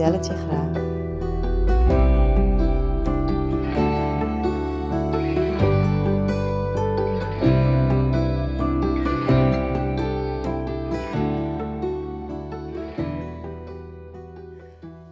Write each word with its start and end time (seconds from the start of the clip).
vertel 0.00 0.36
graag. 0.36 0.88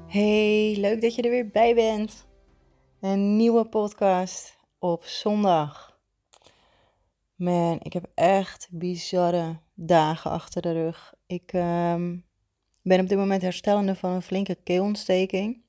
Hey, 0.07 0.77
leuk 0.77 1.01
dat 1.01 1.15
je 1.15 1.23
er 1.23 1.31
weer 1.31 1.51
bij 1.51 1.75
bent. 1.75 2.27
Een 3.01 3.37
nieuwe 3.37 3.65
podcast 3.65 4.57
op 4.79 5.05
zondag. 5.05 6.01
Man, 7.35 7.79
ik 7.83 7.93
heb 7.93 8.11
echt 8.15 8.69
bizarre 8.71 9.61
dagen 9.75 10.31
achter 10.31 10.63
de 10.63 10.73
rug. 10.73 11.15
Ik 11.27 11.53
ehm, 11.53 12.17
ben 12.89 13.01
op 13.01 13.09
dit 13.09 13.19
moment 13.19 13.43
herstellende 13.43 13.95
van 13.95 14.11
een 14.11 14.23
flinke 14.23 14.55
keelontsteking. 14.65 15.63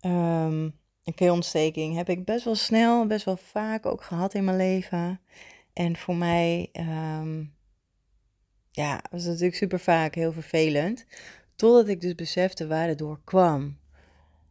Ehm, 0.00 0.70
een 1.04 1.14
keelontsteking 1.14 1.96
heb 1.96 2.08
ik 2.08 2.24
best 2.24 2.44
wel 2.44 2.54
snel, 2.54 3.06
best 3.06 3.24
wel 3.24 3.36
vaak 3.36 3.86
ook 3.86 4.02
gehad 4.02 4.34
in 4.34 4.44
mijn 4.44 4.56
leven. 4.56 5.20
En 5.72 5.96
voor 5.96 6.16
mij, 6.16 6.68
um, 7.20 7.54
ja, 8.70 9.00
was 9.10 9.20
het 9.20 9.30
natuurlijk 9.30 9.56
super 9.56 9.80
vaak 9.80 10.14
heel 10.14 10.32
vervelend. 10.32 11.06
Totdat 11.56 11.88
ik 11.88 12.00
dus 12.00 12.14
besefte 12.14 12.66
waar 12.66 12.88
het 12.88 12.98
door 12.98 13.20
kwam. 13.24 13.78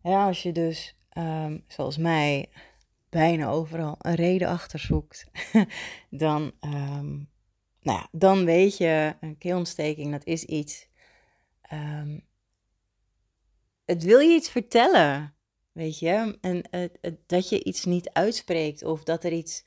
Ja, 0.04 0.26
als 0.26 0.44
je 0.44 0.52
dus, 0.52 0.96
ehm, 1.10 1.58
zoals 1.68 1.98
mij, 1.98 2.50
bijna 3.10 3.50
overal 3.50 3.96
een 4.00 4.16
reden 4.16 4.48
achter 4.48 4.80
zoekt, 4.80 5.26
dan, 6.10 6.52
um, 6.62 7.31
nou 7.82 7.98
ja, 8.00 8.08
dan 8.12 8.46
weet 8.46 8.78
je, 8.78 9.16
een 9.20 9.38
keelontsteking, 9.38 10.12
dat 10.12 10.26
is 10.26 10.44
iets. 10.44 10.88
Um, 11.74 12.24
het 13.86 14.04
wil 14.04 14.20
je 14.20 14.36
iets 14.36 14.50
vertellen, 14.50 15.34
weet 15.72 16.00
je. 16.00 16.38
En 16.42 16.64
dat 17.26 17.50
je 17.50 17.64
iets 17.64 17.86
niet 17.86 18.10
uitspreekt 18.14 18.84
of 18.84 19.04
dat 19.04 19.24
er 19.24 19.32
iets, 19.32 19.64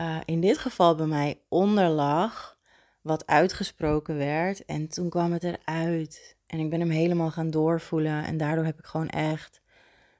uh, 0.00 0.20
in 0.24 0.40
dit 0.40 0.58
geval 0.58 0.94
bij 0.94 1.06
mij, 1.06 1.40
onder 1.48 1.88
lag, 1.88 2.58
wat 3.02 3.26
uitgesproken 3.26 4.16
werd. 4.16 4.64
En 4.64 4.88
toen 4.88 5.08
kwam 5.08 5.32
het 5.32 5.44
eruit. 5.44 6.36
En 6.46 6.58
ik 6.58 6.70
ben 6.70 6.80
hem 6.80 6.90
helemaal 6.90 7.30
gaan 7.30 7.50
doorvoelen. 7.50 8.24
En 8.24 8.36
daardoor 8.36 8.64
heb 8.64 8.78
ik 8.78 8.86
gewoon 8.86 9.08
echt 9.08 9.60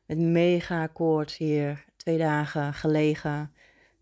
met 0.06 0.18
mega 0.18 0.86
koorts 0.86 1.36
hier 1.36 1.84
twee 1.96 2.18
dagen 2.18 2.74
gelegen. 2.74 3.52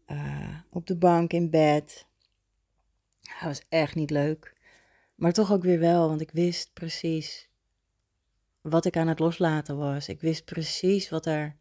Uh, 0.07 0.49
op 0.71 0.87
de 0.87 0.97
bank 0.97 1.33
in 1.33 1.51
bed. 1.51 2.06
Dat 3.27 3.49
was 3.49 3.63
echt 3.69 3.95
niet 3.95 4.11
leuk. 4.11 4.55
Maar 5.15 5.33
toch 5.33 5.53
ook 5.53 5.63
weer 5.63 5.79
wel, 5.79 6.09
want 6.09 6.21
ik 6.21 6.31
wist 6.31 6.73
precies 6.73 7.49
wat 8.61 8.85
ik 8.85 8.97
aan 8.97 9.09
het 9.09 9.19
loslaten 9.19 9.77
was. 9.77 10.09
Ik 10.09 10.21
wist 10.21 10.45
precies 10.45 11.09
wat 11.09 11.27
er, 11.27 11.57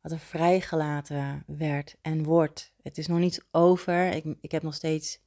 wat 0.00 0.12
er 0.12 0.18
vrijgelaten 0.18 1.44
werd 1.46 1.96
en 2.02 2.22
wordt. 2.22 2.72
Het 2.82 2.98
is 2.98 3.06
nog 3.06 3.18
niet 3.18 3.46
over. 3.50 4.12
Ik, 4.12 4.24
ik 4.40 4.50
heb 4.50 4.62
nog 4.62 4.74
steeds 4.74 5.20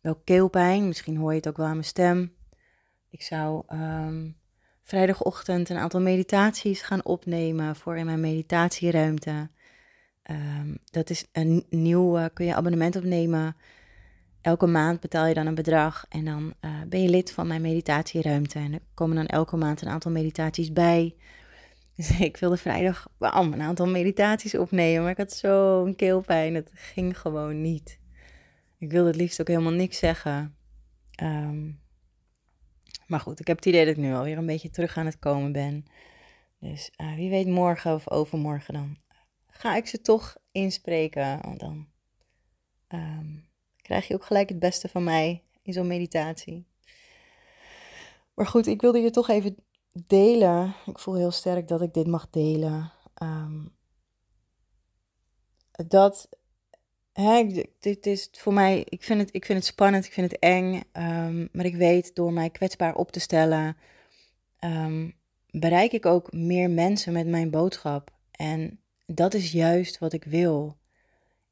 wel 0.00 0.14
keelpijn. 0.14 0.86
Misschien 0.86 1.16
hoor 1.16 1.30
je 1.30 1.36
het 1.36 1.48
ook 1.48 1.56
wel 1.56 1.66
aan 1.66 1.72
mijn 1.72 1.84
stem. 1.84 2.34
Ik 3.10 3.22
zou 3.22 3.64
um, 3.72 4.36
vrijdagochtend 4.82 5.68
een 5.68 5.76
aantal 5.76 6.00
meditaties 6.00 6.82
gaan 6.82 7.04
opnemen 7.04 7.76
voor 7.76 7.96
in 7.96 8.06
mijn 8.06 8.20
meditatieruimte. 8.20 9.50
Um, 10.30 10.78
dat 10.90 11.10
is 11.10 11.24
een 11.32 11.66
nieuw, 11.70 12.28
kun 12.32 12.46
je 12.46 12.54
abonnement 12.54 12.96
opnemen. 12.96 13.56
Elke 14.42 14.66
maand 14.66 15.00
betaal 15.00 15.26
je 15.26 15.34
dan 15.34 15.46
een 15.46 15.54
bedrag 15.54 16.04
en 16.08 16.24
dan 16.24 16.54
uh, 16.60 16.70
ben 16.88 17.02
je 17.02 17.08
lid 17.08 17.32
van 17.32 17.46
mijn 17.46 17.62
meditatieruimte. 17.62 18.58
En 18.58 18.72
er 18.72 18.80
komen 18.94 19.16
dan 19.16 19.26
elke 19.26 19.56
maand 19.56 19.82
een 19.82 19.88
aantal 19.88 20.10
meditaties 20.10 20.72
bij. 20.72 21.14
Dus 21.96 22.20
ik 22.20 22.36
wilde 22.36 22.56
vrijdag 22.56 23.08
een 23.18 23.62
aantal 23.62 23.86
meditaties 23.86 24.54
opnemen, 24.54 25.02
maar 25.02 25.10
ik 25.10 25.16
had 25.16 25.32
zo'n 25.32 25.96
keelpijn, 25.96 26.54
het 26.54 26.70
ging 26.74 27.18
gewoon 27.18 27.60
niet. 27.60 27.98
Ik 28.78 28.90
wilde 28.90 29.08
het 29.08 29.16
liefst 29.16 29.40
ook 29.40 29.48
helemaal 29.48 29.72
niks 29.72 29.98
zeggen. 29.98 30.56
Um, 31.22 31.80
maar 33.06 33.20
goed, 33.20 33.40
ik 33.40 33.46
heb 33.46 33.56
het 33.56 33.66
idee 33.66 33.84
dat 33.84 33.96
ik 33.96 34.02
nu 34.02 34.14
alweer 34.14 34.38
een 34.38 34.46
beetje 34.46 34.70
terug 34.70 34.96
aan 34.96 35.06
het 35.06 35.18
komen 35.18 35.52
ben. 35.52 35.84
Dus 36.58 36.90
uh, 37.00 37.14
wie 37.14 37.30
weet 37.30 37.46
morgen 37.46 37.94
of 37.94 38.10
overmorgen 38.10 38.74
dan 38.74 38.96
ga 39.46 39.76
ik 39.76 39.86
ze 39.86 40.00
toch 40.00 40.36
inspreken. 40.52 41.38
Want 41.42 41.60
dan 41.60 41.86
um, 42.88 43.44
krijg 43.82 44.08
je 44.08 44.14
ook 44.14 44.24
gelijk 44.24 44.48
het 44.48 44.58
beste 44.58 44.88
van 44.88 45.04
mij 45.04 45.42
in 45.62 45.72
zo'n 45.72 45.86
meditatie. 45.86 46.66
Maar 48.34 48.46
goed, 48.46 48.66
ik 48.66 48.80
wilde 48.80 48.98
je 48.98 49.10
toch 49.10 49.28
even 49.28 49.56
delen. 50.06 50.74
Ik 50.86 50.98
voel 50.98 51.14
heel 51.14 51.30
sterk 51.30 51.68
dat 51.68 51.82
ik 51.82 51.94
dit 51.94 52.06
mag 52.06 52.30
delen. 52.30 52.92
Um, 53.22 53.74
dat 55.86 56.28
Hè, 57.12 57.62
dit 57.78 58.06
is 58.06 58.28
voor 58.32 58.52
mij, 58.52 58.84
ik 58.88 59.02
vind, 59.02 59.20
het, 59.20 59.34
ik 59.34 59.44
vind 59.44 59.58
het 59.58 59.66
spannend, 59.66 60.04
ik 60.04 60.12
vind 60.12 60.30
het 60.30 60.40
eng. 60.40 60.74
Um, 60.92 61.48
maar 61.52 61.64
ik 61.64 61.76
weet 61.76 62.14
door 62.14 62.32
mij 62.32 62.50
kwetsbaar 62.50 62.94
op 62.94 63.12
te 63.12 63.20
stellen, 63.20 63.76
um, 64.64 65.14
bereik 65.50 65.92
ik 65.92 66.06
ook 66.06 66.32
meer 66.32 66.70
mensen 66.70 67.12
met 67.12 67.26
mijn 67.26 67.50
boodschap. 67.50 68.10
En 68.30 68.80
dat 69.06 69.34
is 69.34 69.52
juist 69.52 69.98
wat 69.98 70.12
ik 70.12 70.24
wil. 70.24 70.76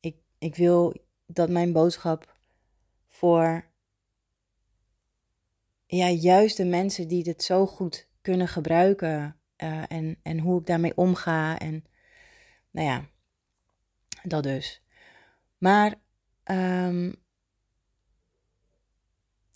Ik, 0.00 0.16
ik 0.38 0.56
wil 0.56 0.94
dat 1.34 1.48
mijn 1.48 1.72
boodschap 1.72 2.34
voor 3.06 3.64
ja, 5.86 6.08
juist 6.08 6.56
de 6.56 6.64
mensen 6.64 7.08
die 7.08 7.22
dit 7.22 7.42
zo 7.42 7.66
goed 7.66 8.08
kunnen 8.20 8.48
gebruiken. 8.48 9.36
Uh, 9.56 9.82
en, 9.88 10.16
en 10.22 10.38
hoe 10.38 10.60
ik 10.60 10.66
daarmee 10.66 10.96
omga. 10.96 11.58
En 11.58 11.84
nou 12.70 12.86
ja, 12.86 13.04
dat 14.22 14.42
dus. 14.42 14.82
Maar, 15.58 15.94
um, 16.44 17.14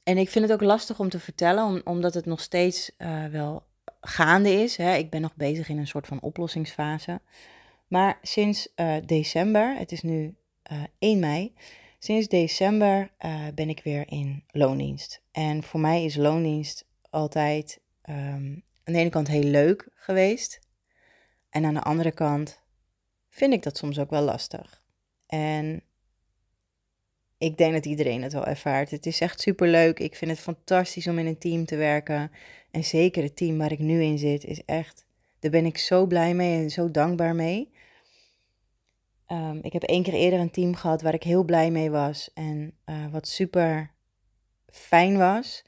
en 0.03 0.19
ik 0.19 0.31
vind 0.31 0.45
het 0.45 0.53
ook 0.53 0.69
lastig 0.69 0.99
om 0.99 1.09
te 1.09 1.21
vertellen, 1.21 1.65
om, 1.65 1.81
omdat 1.85 2.15
het 2.15 2.27
nog 2.27 2.41
steeds 2.41 2.91
uh, 2.99 3.27
wel 3.27 3.67
gaande 4.01 4.51
is. 4.51 4.77
Hè. 4.77 4.95
Ik 4.95 5.11
ben 5.11 5.21
nog 5.21 5.37
bezig 5.37 5.69
in 5.69 5.79
een 5.79 5.87
soort 5.87 6.07
van 6.07 6.21
oplossingsfase. 6.21 7.21
Maar 7.89 8.19
sinds 8.23 8.69
uh, 8.77 8.97
december, 9.07 9.77
het 9.77 9.93
is 9.93 10.03
nu 10.03 10.35
uh, 10.73 10.83
1 10.99 11.19
mei, 11.19 11.55
sinds 11.99 12.29
december 12.29 13.11
ben 13.55 13.69
ik 13.69 13.81
weer 13.85 14.05
in 14.09 14.45
loondienst. 14.51 15.23
En 15.33 15.63
voor 15.63 15.81
mij 15.81 16.05
is 16.05 16.17
loondienst 16.17 16.87
altijd 17.11 17.81
um, 18.09 18.65
aan 18.85 18.93
de 18.93 18.99
ene 18.99 19.11
kant 19.11 19.29
heel 19.29 19.43
leuk 19.43 19.89
geweest. 19.95 20.61
En 21.51 21.65
aan 21.65 21.75
de 21.75 21.83
andere 21.83 22.13
kant 22.13 22.61
vind 23.29 23.53
ik 23.53 23.63
dat 23.63 23.77
soms 23.77 23.99
ook 23.99 24.11
wel 24.11 24.23
lastig. 24.23 24.83
En 25.27 25.83
ik 27.39 27.57
denk 27.57 27.73
dat 27.73 27.87
iedereen 27.87 28.23
het 28.23 28.33
wel 28.33 28.47
ervaart. 28.47 28.91
Het 28.91 29.07
is 29.07 29.21
echt 29.21 29.41
super 29.41 29.69
leuk. 29.69 29.99
Ik 29.99 30.17
vind 30.17 30.31
het 30.31 30.41
fantastisch 30.41 31.07
om 31.07 31.19
in 31.19 31.27
een 31.27 31.39
team 31.39 31.65
te 31.65 31.77
werken. 31.77 32.31
En 32.71 32.85
zeker 32.85 33.23
het 33.23 33.37
team 33.37 33.59
waar 33.59 33.73
ik 33.73 33.79
nu 33.79 34.03
in 34.03 34.19
zit 34.19 34.45
is 34.45 34.65
echt. 34.65 35.07
Daar 35.39 35.51
ben 35.51 35.67
ik 35.67 35.79
zo 35.79 36.07
blij 36.07 36.35
mee 36.35 36.63
en 36.63 36.71
zo 36.71 36.91
dankbaar 36.91 37.35
mee. 37.35 37.73
Um, 39.29 39.59
ik 39.63 39.73
heb 39.73 39.83
één 39.83 40.03
keer 40.03 40.13
eerder 40.13 40.41
een 40.41 40.51
team 40.51 40.75
gehad 40.75 41.03
waar 41.03 41.15
ik 41.15 41.23
heel 41.23 41.45
blij 41.45 41.71
mee 41.71 41.91
was. 41.91 42.31
En 42.35 42.75
uh, 42.87 43.07
wat 43.11 43.29
super 43.29 43.91
fijn 44.67 45.19
was. 45.19 45.65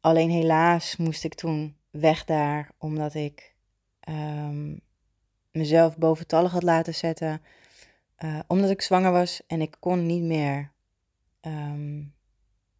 Alleen 0.00 0.30
helaas 0.30 0.96
moest 0.96 1.24
ik 1.24 1.34
toen 1.34 1.76
weg 1.90 2.24
daar 2.24 2.70
omdat 2.78 3.14
ik 3.14 3.54
um, 4.08 4.80
mezelf 5.50 5.98
boventallig 5.98 6.52
had 6.52 6.62
laten 6.62 6.94
zetten 6.94 7.40
uh, 8.24 8.38
omdat 8.46 8.70
ik 8.70 8.82
zwanger 8.82 9.12
was 9.12 9.42
en 9.46 9.60
ik 9.60 9.76
kon 9.80 10.06
niet 10.06 10.22
meer. 10.22 10.70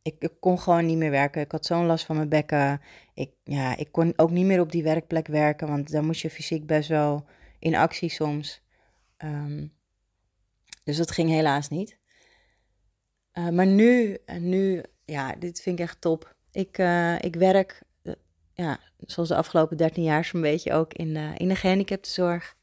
Ik, 0.03 0.14
ik, 0.19 0.32
kon 0.41 0.59
gewoon 0.59 0.87
niet 0.87 0.97
meer 0.97 1.11
werken. 1.11 1.43
Ik 1.43 1.53
had 1.53 1.67
zo'n 1.67 1.87
last 1.87 2.05
van 2.05 2.17
mijn 2.17 2.29
bekken. 2.29 2.81
Ik, 3.14 3.31
ja, 3.44 3.76
ik 3.76 3.93
kon 3.93 4.12
ook 4.17 4.31
niet 4.31 4.44
meer 4.44 4.61
op 4.61 4.73
die 4.73 4.82
werkplek 4.82 5.26
werken, 5.26 5.69
want 5.69 5.91
dan 5.91 6.06
moest 6.06 6.21
je 6.21 6.31
fysiek 6.31 6.67
best 6.67 6.88
wel 6.88 7.25
in 7.59 7.75
actie 7.75 8.11
soms. 8.11 8.62
Um, 9.25 9.73
dus 10.85 10.97
dat 10.97 11.11
ging 11.11 11.31
helaas 11.31 11.69
niet. 11.69 11.99
Uh, 13.32 13.49
maar 13.49 13.67
nu, 13.67 14.19
nu, 14.38 14.82
ja, 15.05 15.35
dit 15.35 15.61
vind 15.61 15.79
ik 15.79 15.85
echt 15.85 16.00
top. 16.00 16.37
Ik, 16.53 16.79
uh, 16.79 17.19
ik 17.20 17.35
werk 17.35 17.82
ja, 18.55 18.81
zoals 18.99 19.29
de 19.29 19.37
afgelopen 19.37 19.76
13 19.76 20.03
jaar 20.03 20.25
zo'n 20.25 20.41
beetje 20.41 20.73
ook 20.73 20.94
in 20.94 21.17
in 21.17 21.49
de 21.49 21.56
gehandicaptenzorg. 21.56 22.56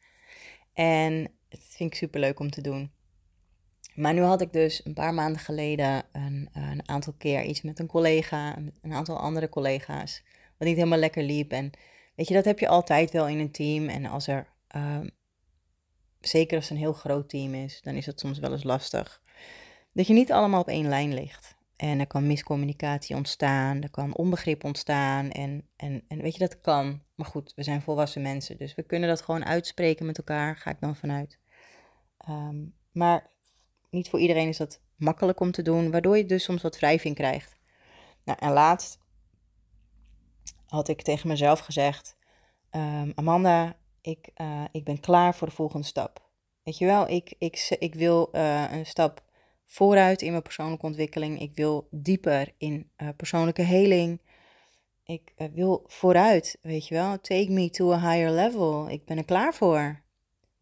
En 0.74 1.32
het 1.50 1.64
vind 1.64 1.92
ik 1.92 1.98
super 1.98 2.20
leuk 2.20 2.40
om 2.40 2.50
te 2.50 2.62
doen. 2.62 2.92
Maar 3.96 4.14
nu 4.14 4.22
had 4.22 4.42
ik 4.42 4.54
dus 4.54 4.86
een 4.86 4.94
paar 4.94 5.14
maanden 5.14 5.42
geleden 5.42 6.04
een, 6.12 6.50
een 6.54 6.90
aantal 6.90 7.14
keer 7.18 7.44
iets 7.44 7.62
met 7.62 7.80
een 7.80 7.88
collega, 7.88 8.58
een 8.82 8.94
aantal 8.94 9.18
andere 9.18 9.50
collega's, 9.50 10.24
wat 10.58 10.68
niet 10.68 10.78
helemaal 10.78 11.00
lekker 11.00 11.24
liep. 11.24 11.52
En 11.52 11.72
weet 12.16 12.28
je, 12.28 12.34
dat 12.34 12.46
heb 12.46 12.60
je 12.60 12.68
altijd 12.68 13.12
wel 13.12 13.28
in 13.28 13.40
een 13.40 13.52
team. 13.52 13.88
En 13.88 14.06
als 14.06 14.28
er, 14.28 14.48
ehm, 14.68 15.08
zeker 16.28 16.56
als 16.56 16.70
het 16.70 16.78
een 16.78 16.84
heel 16.84 16.94
groot 16.94 17.30
team 17.30 17.54
is, 17.54 17.82
dan 17.82 17.96
is 17.96 18.06
het 18.06 18.20
soms 18.20 18.40
wel 18.40 18.52
eens 18.52 18.64
lastig. 18.64 19.22
Dat 19.92 20.08
je 20.08 20.14
niet 20.14 20.32
allemaal 20.32 20.62
op 20.62 20.68
één 20.68 20.88
lijn 20.88 21.14
ligt. 21.14 21.56
En 21.76 22.00
er 22.00 22.08
kan 22.08 22.28
miscommunicatie 22.28 23.16
ontstaan, 23.16 23.82
er 23.82 23.90
kan 23.90 24.16
onbegrip 24.16 24.64
ontstaan. 24.64 25.32
En, 25.32 25.68
en, 25.76 26.04
en 26.08 26.22
weet 26.22 26.34
je, 26.34 26.40
dat 26.40 26.62
kan. 26.62 27.02
Maar 27.16 27.26
goed, 27.26 27.54
we 27.56 27.64
zijn 27.64 27.82
volwassen 27.82 28.22
mensen, 28.22 28.58
dus 28.58 28.76
we 28.76 28.84
kunnen 28.84 29.10
dat 29.10 29.22
gewoon 29.22 29.46
uitspreken 29.46 30.06
met 30.06 30.18
elkaar, 30.18 30.58
ga 30.58 30.72
ik 30.72 30.80
dan 30.80 30.96
vanuit. 30.96 31.40
Ehm, 32.18 32.56
maar 32.92 33.30
niet 33.90 34.10
voor 34.10 34.20
iedereen 34.20 34.48
is 34.48 34.58
dat 34.58 34.82
makkelijk 34.96 35.40
om 35.40 35.52
te 35.52 35.62
doen, 35.62 35.92
waardoor 35.92 36.18
je 36.18 36.26
dus 36.26 36.44
soms 36.44 36.62
wat 36.62 36.80
wrijving 36.80 37.16
krijgt. 37.16 37.56
Nou, 38.24 38.38
en 38.42 38.52
laatst 38.52 39.00
had 40.66 40.88
ik 40.88 41.02
tegen 41.02 41.28
mezelf 41.28 41.60
gezegd: 41.60 42.18
ehm, 42.70 43.12
Amanda, 43.16 43.78
ik, 44.06 44.30
uh, 44.42 44.64
ik 44.72 44.84
ben 44.84 45.00
klaar 45.00 45.36
voor 45.36 45.48
de 45.48 45.54
volgende 45.54 45.86
stap. 45.86 46.30
Weet 46.64 46.78
je 46.78 46.86
wel, 46.86 47.08
ik, 47.10 47.34
ik, 47.38 47.76
ik 47.80 47.96
wil 47.96 48.30
uh, 48.32 48.72
een 48.72 48.86
stap 48.86 49.24
vooruit 49.66 50.22
in 50.22 50.32
mijn 50.32 50.44
persoonlijke 50.44 50.86
ontwikkeling. 50.86 51.42
Ik 51.42 51.52
wil 51.56 51.88
dieper 51.92 52.54
in 52.58 52.90
uh, 52.98 53.10
persoonlijke 53.18 53.62
heling. 53.62 54.22
Ik 55.04 55.34
wil 55.54 55.84
vooruit, 55.88 56.58
weet 56.62 56.88
je 56.88 56.94
wel. 56.94 57.22
Take 57.22 57.52
me 57.52 57.70
to 57.70 57.92
a 57.92 58.12
higher 58.12 58.32
level. 58.32 58.90
Ik 58.90 59.06
ben 59.06 59.18
er 59.18 59.26
klaar 59.26 59.54
voor. 59.54 60.02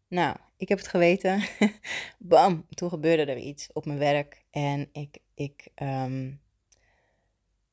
Nou, 0.08 0.36
ik 0.56 0.68
heb 0.68 0.78
het 0.78 0.88
geweten. 0.88 1.42
Bam, 2.18 2.66
toen 2.68 2.88
gebeurde 2.88 3.24
er 3.24 3.38
iets 3.38 3.72
op 3.72 3.86
mijn 3.86 3.98
werk. 3.98 4.44
En 4.50 4.88
ik, 4.92 5.18
ik, 5.34 5.68
um, 5.82 6.40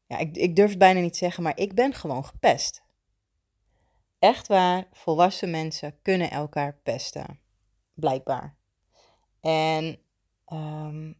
ja, 0.07 0.17
ik, 0.17 0.37
ik 0.37 0.55
durf 0.55 0.69
het 0.69 0.79
bijna 0.79 0.99
niet 0.99 1.17
zeggen, 1.17 1.43
maar 1.43 1.59
ik 1.59 1.73
ben 1.73 1.93
gewoon 1.93 2.25
gepest. 2.25 2.83
Echt 4.21 4.47
waar, 4.47 4.87
volwassen 4.91 5.51
mensen 5.51 5.95
kunnen 6.01 6.31
elkaar 6.31 6.79
pesten. 6.83 7.39
Blijkbaar. 7.93 8.55
En 9.39 9.99
um, 10.53 11.19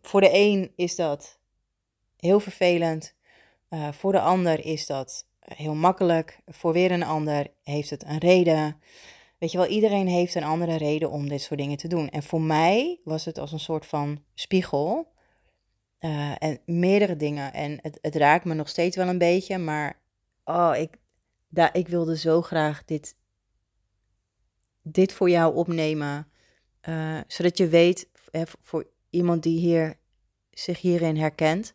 voor 0.00 0.20
de 0.20 0.30
een 0.32 0.72
is 0.76 0.96
dat 0.96 1.38
heel 2.16 2.40
vervelend. 2.40 3.14
Uh, 3.70 3.92
voor 3.92 4.12
de 4.12 4.20
ander 4.20 4.64
is 4.64 4.86
dat 4.86 5.26
heel 5.40 5.74
makkelijk. 5.74 6.40
Voor 6.46 6.72
weer 6.72 6.90
een 6.90 7.02
ander 7.02 7.46
heeft 7.62 7.90
het 7.90 8.04
een 8.04 8.18
reden. 8.18 8.80
Weet 9.38 9.52
je 9.52 9.58
wel, 9.58 9.66
iedereen 9.66 10.08
heeft 10.08 10.34
een 10.34 10.44
andere 10.44 10.76
reden 10.76 11.10
om 11.10 11.28
dit 11.28 11.42
soort 11.42 11.60
dingen 11.60 11.76
te 11.76 11.88
doen. 11.88 12.08
En 12.08 12.22
voor 12.22 12.40
mij 12.40 13.00
was 13.04 13.24
het 13.24 13.38
als 13.38 13.52
een 13.52 13.60
soort 13.60 13.86
van 13.86 14.24
spiegel. 14.34 15.12
Uh, 16.00 16.32
en 16.38 16.60
meerdere 16.64 17.16
dingen. 17.16 17.52
En 17.52 17.78
het, 17.82 17.98
het 18.00 18.16
raakt 18.16 18.44
me 18.44 18.54
nog 18.54 18.68
steeds 18.68 18.96
wel 18.96 19.08
een 19.08 19.18
beetje. 19.18 19.58
Maar 19.58 20.00
oh, 20.44 20.72
ik, 20.76 21.00
daar, 21.52 21.76
ik 21.76 21.88
wilde 21.88 22.16
zo 22.16 22.42
graag 22.42 22.84
dit, 22.84 23.16
dit 24.82 25.12
voor 25.12 25.30
jou 25.30 25.54
opnemen. 25.54 26.28
Uh, 26.88 27.20
zodat 27.26 27.58
je 27.58 27.68
weet, 27.68 28.08
voor 28.60 28.86
iemand 29.10 29.42
die 29.42 29.58
hier, 29.58 29.98
zich 30.50 30.80
hierin 30.80 31.16
herkent. 31.16 31.74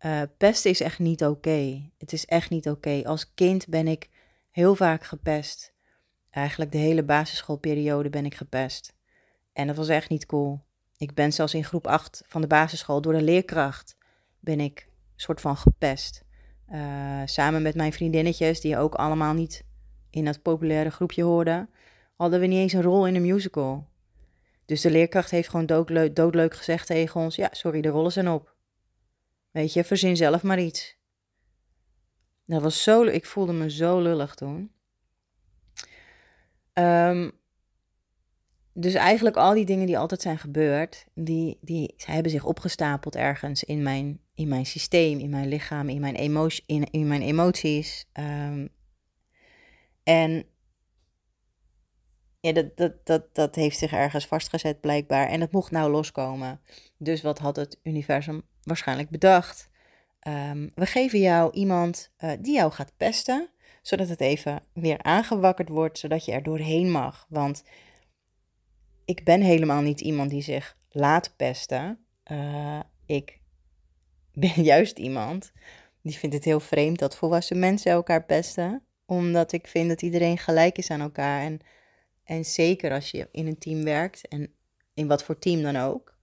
Uh, 0.00 0.22
pesten 0.36 0.70
is 0.70 0.80
echt 0.80 0.98
niet 0.98 1.24
oké. 1.24 1.90
Het 1.98 2.12
is 2.12 2.26
echt 2.26 2.50
niet 2.50 2.68
oké. 2.68 3.02
Als 3.04 3.34
kind 3.34 3.68
ben 3.68 3.88
ik 3.88 4.08
heel 4.50 4.74
vaak 4.74 5.04
gepest. 5.04 5.72
Eigenlijk 6.30 6.72
de 6.72 6.78
hele 6.78 7.04
basisschoolperiode 7.04 8.10
ben 8.10 8.24
ik 8.24 8.34
gepest. 8.34 8.94
En 9.52 9.66
dat 9.66 9.76
was 9.76 9.88
echt 9.88 10.08
niet 10.08 10.26
cool. 10.26 10.60
Ik 10.96 11.14
ben 11.14 11.32
zelfs 11.32 11.54
in 11.54 11.64
groep 11.64 11.86
8 11.86 12.22
van 12.26 12.40
de 12.40 12.46
basisschool 12.46 13.00
door 13.00 13.12
de 13.12 13.22
leerkracht 13.22 13.96
ben 14.40 14.60
ik 14.60 14.88
soort 15.16 15.40
van 15.40 15.56
gepest. 15.56 16.24
Uh, 16.72 17.22
samen 17.24 17.62
met 17.62 17.74
mijn 17.74 17.92
vriendinnetjes, 17.92 18.60
die 18.60 18.78
ook 18.78 18.94
allemaal 18.94 19.34
niet 19.34 19.64
in 20.10 20.24
dat 20.24 20.42
populaire 20.42 20.90
groepje 20.90 21.22
hoorden, 21.22 21.70
hadden 22.16 22.40
we 22.40 22.46
niet 22.46 22.58
eens 22.58 22.72
een 22.72 22.82
rol 22.82 23.06
in 23.06 23.14
de 23.14 23.20
musical. 23.20 23.88
Dus 24.64 24.80
de 24.80 24.90
leerkracht 24.90 25.30
heeft 25.30 25.48
gewoon 25.48 25.66
doodleuk, 26.12 26.54
gezegd 26.54 26.86
tegen 26.86 27.20
ons: 27.20 27.36
Ja, 27.36 27.48
sorry, 27.50 27.80
de 27.80 27.88
rollen 27.88 28.12
zijn 28.12 28.28
op. 28.28 28.54
Weet 29.50 29.72
je, 29.72 29.84
verzin 29.84 30.16
zelf 30.16 30.42
maar 30.42 30.60
iets. 30.60 30.96
Dat 32.44 32.62
was 32.62 32.82
zo, 32.82 33.02
ik 33.02 33.26
voelde 33.26 33.52
me 33.52 33.70
zo 33.70 34.00
lullig 34.00 34.34
toen. 34.34 34.72
Um, 36.74 37.32
dus 38.72 38.94
eigenlijk 38.94 39.36
al 39.36 39.54
die 39.54 39.64
dingen 39.64 39.86
die 39.86 39.98
altijd 39.98 40.20
zijn 40.22 40.38
gebeurd, 40.38 41.06
die, 41.14 41.58
die 41.60 41.94
hebben 41.96 42.30
zich 42.30 42.44
opgestapeld 42.44 43.16
ergens 43.16 43.64
in 43.64 43.82
mijn, 43.82 44.20
in 44.38 44.48
mijn 44.48 44.66
systeem, 44.66 45.18
in 45.18 45.30
mijn 45.30 45.48
lichaam, 45.48 45.88
in 45.88 46.00
mijn, 46.00 46.14
emotie, 46.14 46.64
in, 46.66 46.90
in 46.90 47.08
mijn 47.08 47.22
emoties. 47.22 48.06
Um, 48.12 48.68
en 50.02 50.44
ja, 52.40 52.52
dat, 52.52 52.76
dat, 52.76 53.06
dat, 53.06 53.34
dat 53.34 53.54
heeft 53.54 53.78
zich 53.78 53.92
ergens 53.92 54.26
vastgezet 54.26 54.80
blijkbaar. 54.80 55.28
En 55.28 55.40
dat 55.40 55.52
mocht 55.52 55.70
nou 55.70 55.90
loskomen. 55.90 56.60
Dus 56.98 57.22
wat 57.22 57.38
had 57.38 57.56
het 57.56 57.80
universum 57.82 58.42
waarschijnlijk 58.62 59.10
bedacht? 59.10 59.70
Um, 60.28 60.70
we 60.74 60.86
geven 60.86 61.18
jou 61.18 61.52
iemand 61.52 62.12
uh, 62.18 62.32
die 62.40 62.54
jou 62.54 62.72
gaat 62.72 62.92
pesten 62.96 63.50
zodat 63.82 64.08
het 64.08 64.20
even 64.20 64.62
weer 64.72 65.02
aangewakkerd 65.02 65.68
wordt, 65.68 65.98
zodat 65.98 66.24
je 66.24 66.32
er 66.32 66.42
doorheen 66.42 66.90
mag. 66.90 67.26
Want 67.28 67.64
ik 69.04 69.24
ben 69.24 69.40
helemaal 69.40 69.80
niet 69.80 70.00
iemand 70.00 70.30
die 70.30 70.42
zich 70.42 70.76
laat 70.88 71.34
pesten. 71.36 72.04
Uh, 72.32 72.80
ik 73.06 73.37
ben 74.54 74.64
juist 74.64 74.98
iemand 74.98 75.52
die 76.08 76.18
vindt 76.18 76.34
het 76.34 76.44
heel 76.44 76.60
vreemd 76.60 76.98
dat 76.98 77.16
volwassen 77.16 77.58
mensen 77.58 77.92
elkaar 77.92 78.24
pesten. 78.24 78.82
Omdat 79.06 79.52
ik 79.52 79.66
vind 79.66 79.88
dat 79.88 80.02
iedereen 80.02 80.38
gelijk 80.38 80.78
is 80.78 80.90
aan 80.90 81.00
elkaar. 81.00 81.40
En, 81.40 81.60
en 82.24 82.44
zeker 82.44 82.92
als 82.92 83.10
je 83.10 83.28
in 83.32 83.46
een 83.46 83.58
team 83.58 83.84
werkt, 83.84 84.28
en 84.28 84.52
in 84.94 85.06
wat 85.06 85.24
voor 85.24 85.38
team 85.38 85.62
dan 85.62 85.76
ook. 85.76 86.16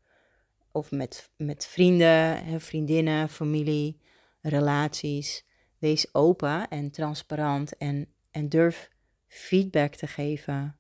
Of 0.72 0.92
met, 0.92 1.30
met 1.38 1.66
vrienden, 1.66 2.62
vriendinnen, 2.62 3.30
familie, 3.30 4.00
relaties. 4.42 5.46
Wees 5.78 6.14
open 6.14 6.68
en 6.68 6.92
transparant 6.92 7.78
en, 7.78 8.08
en 8.32 8.50
durf 8.50 8.90
feedback 9.28 9.96
te 9.96 10.08
geven. 10.08 10.78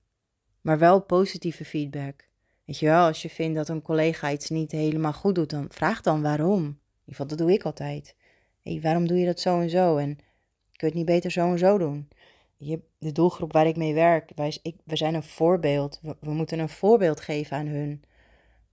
Maar 0.61 0.79
wel 0.79 1.01
positieve 1.01 1.65
feedback. 1.65 2.29
Weet 2.65 2.79
je 2.79 2.85
wel, 2.85 3.05
als 3.05 3.21
je 3.21 3.29
vindt 3.29 3.55
dat 3.55 3.69
een 3.69 3.81
collega 3.81 4.31
iets 4.31 4.49
niet 4.49 4.71
helemaal 4.71 5.13
goed 5.13 5.35
doet, 5.35 5.49
dan 5.49 5.65
vraag 5.69 6.01
dan 6.01 6.21
waarom. 6.21 6.79
Ieder 7.05 7.21
geval, 7.21 7.27
dat 7.27 7.37
doe 7.37 7.53
ik 7.53 7.63
altijd. 7.63 8.15
hey, 8.61 8.81
waarom 8.81 9.07
doe 9.07 9.17
je 9.17 9.25
dat 9.25 9.39
zo 9.39 9.59
en 9.59 9.69
zo? 9.69 9.97
En 9.97 10.15
kun 10.15 10.25
je 10.71 10.85
het 10.85 10.93
niet 10.93 11.05
beter 11.05 11.31
zo 11.31 11.51
en 11.51 11.57
zo 11.57 11.77
doen? 11.77 12.09
Je, 12.57 12.81
de 12.97 13.11
doelgroep 13.11 13.51
waar 13.51 13.67
ik 13.67 13.77
mee 13.77 13.93
werk, 13.93 14.31
wij, 14.35 14.57
ik, 14.61 14.75
we 14.83 14.95
zijn 14.95 15.13
een 15.13 15.23
voorbeeld. 15.23 15.99
We, 16.01 16.31
moeten 16.31 16.59
een 16.59 16.69
voorbeeld 16.69 17.19
geven 17.19 17.57
aan 17.57 17.67
hun. 17.67 18.03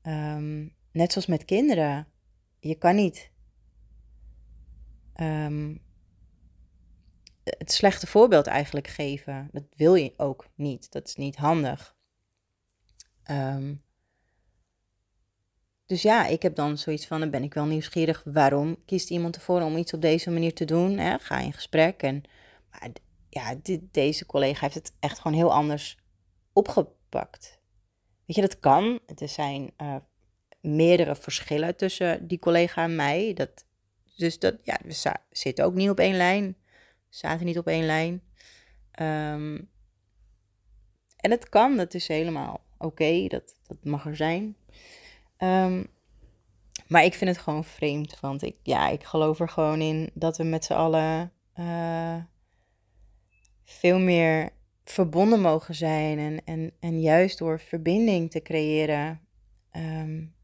Um, 0.02 0.74
net 0.92 1.12
zoals 1.12 1.26
met 1.26 1.44
kinderen. 1.44 2.06
Je 2.60 2.74
kan 2.74 2.94
niet 2.94 3.30
um, 5.20 5.80
het 7.44 7.72
slechte 7.72 8.06
voorbeeld 8.06 8.46
eigenlijk 8.46 8.86
geven. 8.86 9.48
Dat 9.52 9.64
wil 9.76 9.94
je 9.94 10.12
ook 10.16 10.46
niet. 10.54 10.92
Dat 10.92 11.06
is 11.06 11.16
niet 11.16 11.36
handig. 11.36 11.96
Um, 13.30 13.80
dus 15.86 16.02
ja, 16.02 16.26
ik 16.26 16.42
heb 16.42 16.54
dan 16.54 16.78
zoiets 16.78 17.06
van, 17.06 17.20
dan 17.20 17.30
ben 17.30 17.42
ik 17.42 17.54
wel 17.54 17.64
nieuwsgierig. 17.64 18.22
Waarom 18.24 18.76
kiest 18.84 19.10
iemand 19.10 19.36
ervoor 19.36 19.62
om 19.62 19.76
iets 19.76 19.92
op 19.92 20.00
deze 20.00 20.30
manier 20.30 20.54
te 20.54 20.64
doen? 20.64 20.98
Hè? 20.98 21.18
Ga 21.18 21.38
in 21.38 21.52
gesprek. 21.52 22.02
En, 22.02 22.22
maar 22.70 22.88
ja, 23.28 23.54
dit, 23.62 23.80
deze 23.90 24.26
collega 24.26 24.60
heeft 24.60 24.74
het 24.74 24.92
echt 25.00 25.18
gewoon 25.18 25.36
heel 25.36 25.52
anders 25.52 25.98
opgepakt. 26.52 27.60
Weet 28.26 28.36
je, 28.36 28.42
dat 28.42 28.60
kan. 28.60 29.00
Er 29.16 29.28
zijn 29.28 29.70
uh, 29.82 29.96
meerdere 30.60 31.16
verschillen 31.16 31.76
tussen 31.76 32.26
die 32.26 32.38
collega 32.38 32.82
en 32.82 32.96
mij. 32.96 33.32
Dat, 33.32 33.64
dus 34.16 34.38
dat, 34.38 34.56
ja, 34.62 34.78
we 34.84 35.12
zitten 35.30 35.64
ook 35.64 35.74
niet 35.74 35.90
op 35.90 35.98
één 35.98 36.16
lijn 36.16 36.56
zaten 37.14 37.46
niet 37.46 37.58
op 37.58 37.66
één 37.66 37.86
lijn. 37.86 38.22
Um, 39.00 39.70
en 41.16 41.30
het 41.30 41.48
kan, 41.48 41.76
dat 41.76 41.94
is 41.94 42.08
helemaal 42.08 42.64
oké, 42.78 43.26
dat, 43.28 43.54
dat 43.66 43.84
mag 43.84 44.06
er 44.06 44.16
zijn. 44.16 44.56
Um, 45.42 45.86
maar 46.86 47.04
ik 47.04 47.14
vind 47.14 47.30
het 47.30 47.38
gewoon 47.38 47.64
vreemd, 47.64 48.20
want 48.20 48.42
ik, 48.42 48.56
ja, 48.62 48.88
ik 48.88 49.04
geloof 49.04 49.40
er 49.40 49.48
gewoon 49.48 49.80
in 49.80 50.10
dat 50.14 50.36
we 50.36 50.44
met 50.44 50.64
z'n 50.64 50.72
allen 50.72 51.32
uh, 51.58 52.16
veel 53.64 53.98
meer 53.98 54.50
verbonden 54.84 55.40
mogen 55.40 55.74
zijn. 55.74 56.18
En, 56.18 56.44
en, 56.44 56.72
en 56.80 57.00
juist 57.00 57.38
door 57.38 57.60
verbinding 57.60 58.30
te 58.30 58.42
creëren, 58.42 59.20
um, 59.72 60.34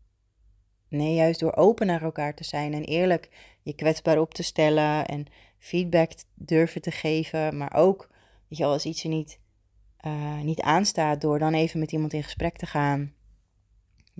nee, 0.88 1.14
juist 1.14 1.40
door 1.40 1.56
open 1.56 1.86
naar 1.86 2.02
elkaar 2.02 2.34
te 2.34 2.44
zijn 2.44 2.74
en 2.74 2.84
eerlijk 2.84 3.56
je 3.62 3.74
kwetsbaar 3.74 4.18
op 4.18 4.34
te 4.34 4.42
stellen 4.42 5.06
en 5.06 5.26
feedback 5.58 6.12
durven 6.34 6.80
te 6.80 6.90
geven. 6.90 7.56
Maar 7.56 7.74
ook, 7.74 8.08
weet 8.48 8.58
je 8.58 8.64
wel, 8.64 8.72
als 8.72 8.84
iets 8.84 9.02
je 9.02 9.08
niet, 9.08 9.40
uh, 10.06 10.40
niet 10.40 10.60
aanstaat 10.60 11.20
door 11.20 11.38
dan 11.38 11.54
even 11.54 11.80
met 11.80 11.92
iemand 11.92 12.12
in 12.12 12.22
gesprek 12.22 12.56
te 12.56 12.66
gaan. 12.66 13.16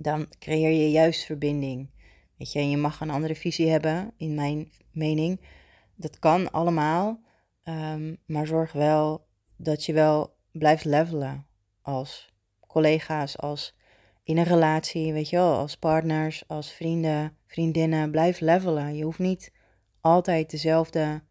Dan 0.01 0.27
creëer 0.39 0.71
je 0.71 0.91
juist 0.91 1.25
verbinding. 1.25 1.89
Weet 2.37 2.51
je, 2.51 2.59
en 2.59 2.69
je 2.69 2.77
mag 2.77 3.01
een 3.01 3.09
andere 3.09 3.35
visie 3.35 3.69
hebben, 3.69 4.13
in 4.17 4.35
mijn 4.35 4.71
mening. 4.91 5.41
Dat 5.95 6.19
kan 6.19 6.51
allemaal. 6.51 7.21
Um, 7.63 8.17
maar 8.25 8.47
zorg 8.47 8.71
wel 8.71 9.27
dat 9.57 9.85
je 9.85 9.93
wel 9.93 10.35
blijft 10.51 10.85
levelen 10.85 11.47
als 11.81 12.33
collega's, 12.67 13.37
als 13.37 13.75
in 14.23 14.37
een 14.37 14.43
relatie, 14.43 15.13
weet 15.13 15.29
je 15.29 15.35
wel, 15.35 15.57
als 15.57 15.77
partners, 15.77 16.47
als 16.47 16.71
vrienden, 16.71 17.37
vriendinnen. 17.47 18.11
Blijf 18.11 18.39
levelen. 18.39 18.95
Je 18.95 19.03
hoeft 19.03 19.19
niet 19.19 19.51
altijd 20.01 20.49
dezelfde 20.49 21.23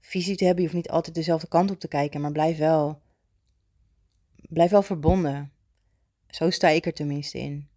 visie 0.00 0.36
te 0.36 0.44
hebben. 0.44 0.62
Je 0.62 0.70
hoeft 0.70 0.82
niet 0.82 0.92
altijd 0.92 1.14
dezelfde 1.14 1.48
kant 1.48 1.70
op 1.70 1.78
te 1.78 1.88
kijken, 1.88 2.20
maar 2.20 2.32
blijf 2.32 2.58
wel, 2.58 3.02
blijf 4.48 4.70
wel 4.70 4.82
verbonden. 4.82 5.52
Zo 6.28 6.50
sta 6.50 6.68
ik 6.68 6.86
er 6.86 6.92
tenminste 6.92 7.38
in. 7.38 7.72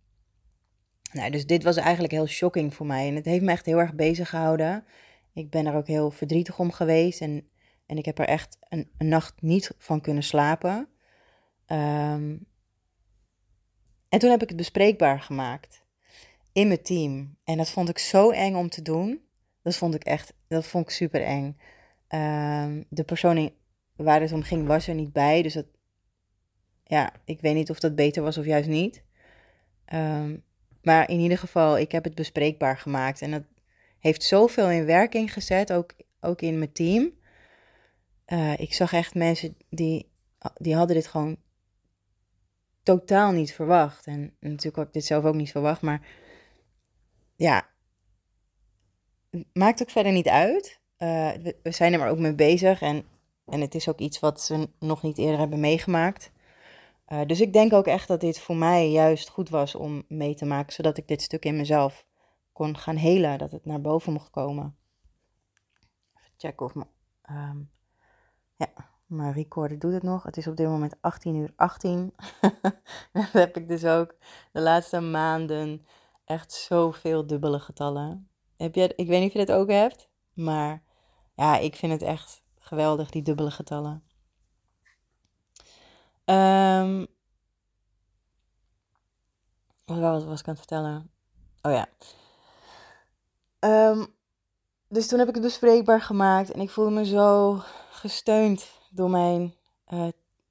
Nou, 1.11 1.31
dus 1.31 1.45
dit 1.45 1.63
was 1.63 1.75
eigenlijk 1.75 2.13
heel 2.13 2.27
shocking 2.27 2.73
voor 2.73 2.85
mij. 2.85 3.07
En 3.07 3.15
het 3.15 3.25
heeft 3.25 3.43
me 3.43 3.51
echt 3.51 3.65
heel 3.65 3.79
erg 3.79 3.93
bezig 3.93 4.29
gehouden. 4.29 4.85
Ik 5.33 5.49
ben 5.49 5.65
er 5.65 5.75
ook 5.75 5.87
heel 5.87 6.11
verdrietig 6.11 6.59
om 6.59 6.71
geweest. 6.71 7.21
En, 7.21 7.49
en 7.85 7.97
ik 7.97 8.05
heb 8.05 8.19
er 8.19 8.27
echt 8.27 8.57
een, 8.69 8.89
nacht 8.97 9.41
niet 9.41 9.71
van 9.77 10.01
kunnen 10.01 10.23
slapen. 10.23 10.87
Um, 11.67 12.45
en 14.09 14.19
toen 14.19 14.29
heb 14.29 14.41
ik 14.41 14.47
het 14.47 14.57
bespreekbaar 14.57 15.21
gemaakt 15.21 15.85
in 16.51 16.67
mijn 16.67 16.81
team. 16.81 17.37
En 17.43 17.57
dat 17.57 17.69
vond 17.69 17.89
ik 17.89 17.97
zo 17.97 18.31
eng 18.31 18.55
om 18.55 18.69
te 18.69 18.81
doen. 18.81 19.21
Dat 19.61 19.75
vond 19.75 19.95
ik 19.95 20.03
echt, 20.03 20.33
dat 20.47 20.67
vond 20.67 20.85
ik 20.85 20.91
super 20.91 21.23
eng. 21.23 21.57
Um, 22.09 22.85
de 22.89 23.03
persoon 23.03 23.51
waar 23.95 24.21
het 24.21 24.31
om 24.31 24.43
ging 24.43 24.67
was 24.67 24.87
er 24.87 24.95
niet 24.95 25.13
bij. 25.13 25.41
Dus 25.41 25.53
dat, 25.53 25.65
ja, 26.83 27.13
ik 27.25 27.41
weet 27.41 27.55
niet 27.55 27.69
of 27.69 27.79
dat 27.79 27.95
beter 27.95 28.23
was 28.23 28.37
of 28.37 28.45
juist 28.45 28.69
niet. 28.69 29.03
Um, 29.93 30.43
maar 30.87 31.09
in 31.09 31.19
ieder 31.19 31.37
geval, 31.37 31.77
ik 31.77 31.91
heb 31.91 32.03
het 32.03 32.15
bespreekbaar 32.15 32.77
gemaakt. 32.77 33.21
En 33.21 33.31
dat 33.31 33.43
heeft 33.99 34.23
zoveel 34.23 34.69
in 34.69 34.85
werking 34.85 35.33
gezet, 35.33 35.73
ook, 35.73 35.93
ook 36.21 36.41
in 36.41 36.57
mijn 36.57 36.71
team. 36.71 37.11
Uh, 38.27 38.59
ik 38.59 38.73
zag 38.73 38.93
echt 38.93 39.13
mensen 39.13 39.57
die, 39.69 40.11
die 40.55 40.75
hadden 40.75 40.95
dit 40.95 41.07
gewoon 41.07 41.37
totaal 42.83 43.31
niet 43.31 43.53
verwacht. 43.53 44.05
En, 44.05 44.35
natuurlijk 44.39 44.75
had 44.75 44.87
ik 44.87 44.93
dit 44.93 45.05
zelf 45.05 45.23
ook 45.23 45.35
niet 45.35 45.51
verwacht, 45.51 45.81
maar 45.81 46.07
ja, 47.35 47.69
maakt 49.53 49.81
ook 49.81 49.89
verder 49.89 50.11
niet 50.11 50.27
uit. 50.27 50.79
Uh, 50.97 51.31
we, 51.63 51.71
zijn 51.71 51.93
er 51.93 51.99
maar 51.99 52.09
ook 52.09 52.19
mee 52.19 52.35
bezig 52.35 52.81
en, 52.81 53.05
en 53.45 53.61
het 53.61 53.75
is 53.75 53.89
ook 53.89 53.99
iets 53.99 54.19
wat 54.19 54.41
ze 54.41 54.69
nog 54.79 55.03
niet 55.03 55.17
eerder 55.17 55.39
hebben 55.39 55.59
meegemaakt. 55.59 56.31
Uh, 57.07 57.25
dus 57.25 57.41
ik 57.41 57.53
denk 57.53 57.73
ook 57.73 57.87
echt 57.87 58.07
dat 58.07 58.21
dit 58.21 58.39
voor 58.39 58.55
mij 58.55 58.91
juist 58.91 59.29
goed 59.29 59.49
was 59.49 59.75
om 59.75 60.03
mee 60.07 60.35
te 60.35 60.45
maken, 60.45 60.73
zodat 60.73 60.97
ik 60.97 61.07
dit 61.07 61.21
stuk 61.21 61.45
in 61.45 61.55
mezelf 61.55 62.05
kon 62.53 62.77
gaan 62.77 62.95
helen, 62.95 63.37
dat 63.37 63.51
het 63.51 63.65
naar 63.65 63.81
boven 63.81 64.13
mocht 64.13 64.29
komen. 64.29 64.75
Even 66.15 66.31
checken 66.37 66.65
of 66.65 66.73
mijn, 66.75 66.89
um, 67.29 67.69
ja, 68.55 68.67
mijn 69.05 69.33
recorder 69.33 69.79
doet 69.79 69.93
het 69.93 70.03
nog. 70.03 70.23
Het 70.23 70.37
is 70.37 70.47
op 70.47 70.55
dit 70.55 70.67
moment 70.67 70.95
18 71.01 71.35
uur 71.35 71.53
18. 71.55 72.13
dat 73.13 73.31
heb 73.31 73.57
ik 73.57 73.67
dus 73.67 73.85
ook 73.85 74.15
de 74.51 74.61
laatste 74.61 74.99
maanden 74.99 75.85
echt 76.25 76.53
zoveel 76.53 77.27
dubbele 77.27 77.59
getallen. 77.59 78.29
Heb 78.57 78.75
je, 78.75 78.93
ik 78.95 79.07
weet 79.07 79.19
niet 79.19 79.27
of 79.27 79.33
je 79.33 79.45
dit 79.45 79.55
ook 79.55 79.69
hebt, 79.69 80.09
maar 80.33 80.83
ja, 81.35 81.57
ik 81.57 81.75
vind 81.75 81.91
het 81.91 82.01
echt 82.01 82.43
geweldig, 82.57 83.09
die 83.09 83.21
dubbele 83.21 83.51
getallen. 83.51 84.06
Um, 86.29 87.07
wat 89.85 90.39
ik 90.39 90.47
aan 90.47 90.55
het 90.55 90.57
vertellen? 90.57 91.11
Oh 91.61 91.71
ja. 91.71 91.87
Um, 93.89 94.15
dus 94.87 95.07
toen 95.07 95.19
heb 95.19 95.27
ik 95.27 95.33
het 95.33 95.43
bespreekbaar 95.43 96.01
gemaakt 96.01 96.51
en 96.51 96.59
ik 96.59 96.69
voelde 96.69 96.91
me 96.91 97.05
zo 97.05 97.59
gesteund 97.91 98.69
door 98.89 99.09
mijn 99.09 99.55
uh, 99.93 100.07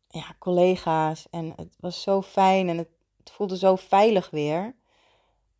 ja, 0.09 0.35
collega's. 0.39 1.27
En 1.31 1.53
het 1.57 1.75
was 1.81 2.03
zo 2.03 2.23
fijn 2.23 2.69
en 2.69 2.79
het, 2.79 2.89
het 3.19 3.31
voelde 3.31 3.57
zo 3.57 3.77
veilig 3.77 4.31
weer. 4.31 4.75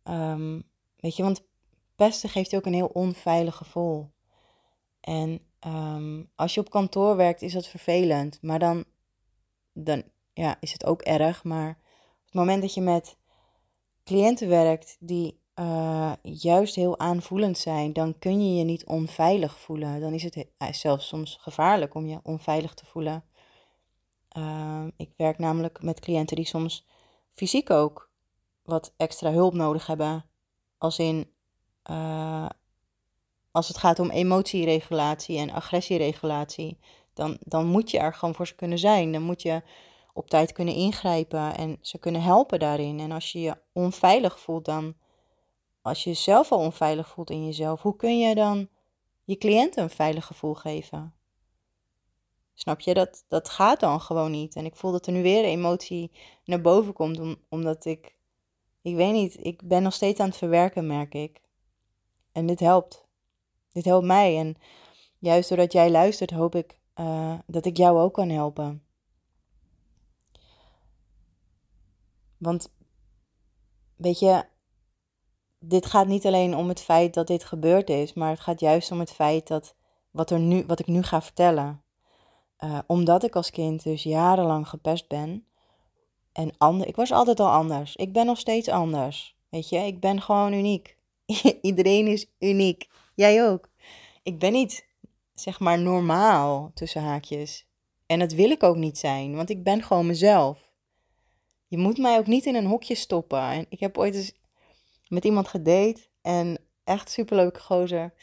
Um, 0.03 0.63
weet 0.99 1.15
je, 1.15 1.23
want 1.23 1.41
pesten 1.95 2.29
geeft 2.29 2.55
ook 2.55 2.65
een 2.65 2.73
heel 2.73 2.91
onveilig 2.93 3.55
gevoel. 3.55 4.11
En 4.99 5.41
als 6.35 6.53
je 6.53 6.59
op 6.59 6.69
kantoor 6.69 7.15
werkt, 7.15 7.41
is 7.41 7.53
dat 7.53 7.67
vervelend. 7.67 8.41
Maar 8.41 8.59
dan, 8.59 8.85
dan 9.83 10.03
ja, 10.33 10.57
is 10.59 10.71
het 10.71 10.85
ook 10.85 11.01
erg. 11.01 11.43
Maar 11.43 11.69
op 11.69 12.25
het 12.25 12.33
moment 12.33 12.61
dat 12.61 12.73
je 12.73 12.81
met 12.81 13.17
cliënten 14.03 14.49
werkt 14.49 14.97
die 14.99 15.39
uh, 15.55 16.11
juist 16.21 16.75
heel 16.75 16.99
aanvoelend 16.99 17.57
zijn, 17.57 17.93
dan 17.93 18.19
kun 18.19 18.47
je 18.47 18.57
je 18.57 18.63
niet 18.63 18.85
onveilig 18.85 19.59
voelen. 19.59 19.99
Dan 20.01 20.13
is 20.13 20.23
het 20.23 20.35
uh, 20.35 20.71
zelfs 20.71 21.07
soms 21.07 21.37
gevaarlijk 21.41 21.93
om 21.95 22.05
je 22.05 22.19
onveilig 22.23 22.73
te 22.73 22.85
voelen. 22.85 23.23
Uh, 24.37 24.83
ik 24.97 25.09
werk 25.15 25.37
namelijk 25.37 25.81
met 25.81 25.99
cliënten 25.99 26.35
die 26.35 26.45
soms 26.45 26.85
fysiek 27.33 27.69
ook 27.69 28.09
wat 28.63 28.93
extra 28.97 29.31
hulp 29.31 29.53
nodig 29.53 29.87
hebben. 29.87 30.25
Als 30.77 30.99
in 30.99 31.31
uh, 31.89 32.49
als 33.51 33.67
het 33.67 33.77
gaat 33.77 33.99
om 33.99 34.09
emotieregulatie 34.09 35.37
en 35.37 35.51
agressieregulatie, 35.51 36.79
dan, 37.17 37.37
dan 37.39 37.65
moet 37.65 37.91
je 37.91 37.99
er 37.99 38.13
gewoon 38.13 38.35
voor 38.35 38.47
ze 38.47 38.55
kunnen 38.55 38.79
zijn. 38.79 39.11
Dan 39.11 39.21
moet 39.21 39.41
je 39.41 39.61
op 40.13 40.29
tijd 40.29 40.51
kunnen 40.51 40.73
ingrijpen 40.73 41.57
en 41.57 41.77
ze 41.81 41.97
kunnen 41.97 42.21
helpen 42.21 42.59
daarin. 42.59 42.99
En 42.99 43.11
als 43.11 43.31
je 43.31 43.39
je 43.39 43.57
onveilig 43.73 44.39
voelt, 44.39 44.65
dan 44.65 44.95
als 45.81 46.03
je 46.03 46.09
jezelf 46.09 46.51
al 46.51 46.59
onveilig 46.59 47.07
voelt 47.07 47.29
in 47.29 47.45
jezelf, 47.45 47.81
hoe 47.81 47.95
kun 47.95 48.19
je 48.19 48.35
dan 48.35 48.69
je 49.23 49.37
cliënten 49.37 49.83
een 49.83 49.89
veilig 49.89 50.25
gevoel 50.25 50.53
geven? 50.53 51.13
Snap 52.53 52.79
je, 52.79 52.93
dat, 52.93 53.25
dat 53.27 53.49
gaat 53.49 53.79
dan 53.79 54.01
gewoon 54.01 54.31
niet. 54.31 54.55
En 54.55 54.65
ik 54.65 54.75
voel 54.75 54.91
dat 54.91 55.05
er 55.05 55.13
nu 55.13 55.21
weer 55.21 55.43
emotie 55.43 56.11
naar 56.45 56.61
boven 56.61 56.93
komt, 56.93 57.37
omdat 57.49 57.85
ik, 57.85 58.15
ik 58.81 58.95
weet 58.95 59.13
niet, 59.13 59.45
ik 59.45 59.67
ben 59.67 59.83
nog 59.83 59.93
steeds 59.93 60.19
aan 60.19 60.27
het 60.27 60.37
verwerken, 60.37 60.87
merk 60.87 61.13
ik. 61.13 61.41
En 62.31 62.45
dit 62.45 62.59
helpt. 62.59 63.05
Dit 63.71 63.85
helpt 63.85 64.05
mij. 64.05 64.37
En 64.37 64.55
juist 65.19 65.49
doordat 65.49 65.71
jij 65.71 65.91
luistert, 65.91 66.31
hoop 66.31 66.55
ik 66.55 66.79
uh, 66.99 67.33
dat 67.45 67.65
ik 67.65 67.77
jou 67.77 67.99
ook 67.99 68.13
kan 68.13 68.29
helpen. 68.29 68.83
Want, 72.37 72.73
weet 73.95 74.19
je, 74.19 74.45
dit 75.59 75.85
gaat 75.85 76.07
niet 76.07 76.25
alleen 76.25 76.55
om 76.55 76.67
het 76.67 76.81
feit 76.81 77.13
dat 77.13 77.27
dit 77.27 77.43
gebeurd 77.43 77.89
is, 77.89 78.13
maar 78.13 78.29
het 78.29 78.39
gaat 78.39 78.59
juist 78.59 78.91
om 78.91 78.99
het 78.99 79.11
feit 79.11 79.47
dat 79.47 79.75
wat, 80.11 80.31
er 80.31 80.39
nu, 80.39 80.63
wat 80.67 80.79
ik 80.79 80.87
nu 80.87 81.03
ga 81.03 81.21
vertellen. 81.21 81.81
Uh, 82.59 82.79
omdat 82.87 83.23
ik 83.23 83.35
als 83.35 83.49
kind 83.49 83.83
dus 83.83 84.03
jarenlang 84.03 84.67
gepest 84.69 85.07
ben. 85.07 85.45
En 86.31 86.51
ander, 86.57 86.87
ik 86.87 86.95
was 86.95 87.11
altijd 87.11 87.39
al 87.39 87.49
anders. 87.49 87.95
Ik 87.95 88.13
ben 88.13 88.25
nog 88.25 88.37
steeds 88.37 88.69
anders. 88.69 89.37
Weet 89.49 89.69
je, 89.69 89.77
ik 89.77 89.99
ben 89.99 90.21
gewoon 90.21 90.53
uniek. 90.53 90.97
Iedereen 91.61 92.07
is 92.07 92.25
uniek. 92.39 92.89
Jij 93.15 93.49
ook. 93.49 93.69
Ik 94.23 94.39
ben 94.39 94.51
niet, 94.51 94.86
zeg 95.39 95.59
maar, 95.59 95.79
normaal 95.79 96.71
tussen 96.73 97.01
haakjes. 97.01 97.67
En 98.05 98.19
dat 98.19 98.31
wil 98.31 98.49
ik 98.49 98.63
ook 98.63 98.75
niet 98.75 98.97
zijn, 98.97 99.35
want 99.35 99.49
ik 99.49 99.63
ben 99.63 99.83
gewoon 99.83 100.05
mezelf. 100.05 100.71
Je 101.67 101.77
moet 101.77 101.97
mij 101.97 102.17
ook 102.17 102.27
niet 102.27 102.45
in 102.45 102.55
een 102.55 102.65
hokje 102.65 102.95
stoppen. 102.95 103.41
En 103.41 103.65
ik 103.69 103.79
heb 103.79 103.97
ooit 103.97 104.15
eens 104.15 104.33
met 105.07 105.25
iemand 105.25 105.47
gedate 105.47 105.99
en 106.21 106.57
echt 106.83 107.09
superleuke 107.09 107.59
gozer. 107.59 108.13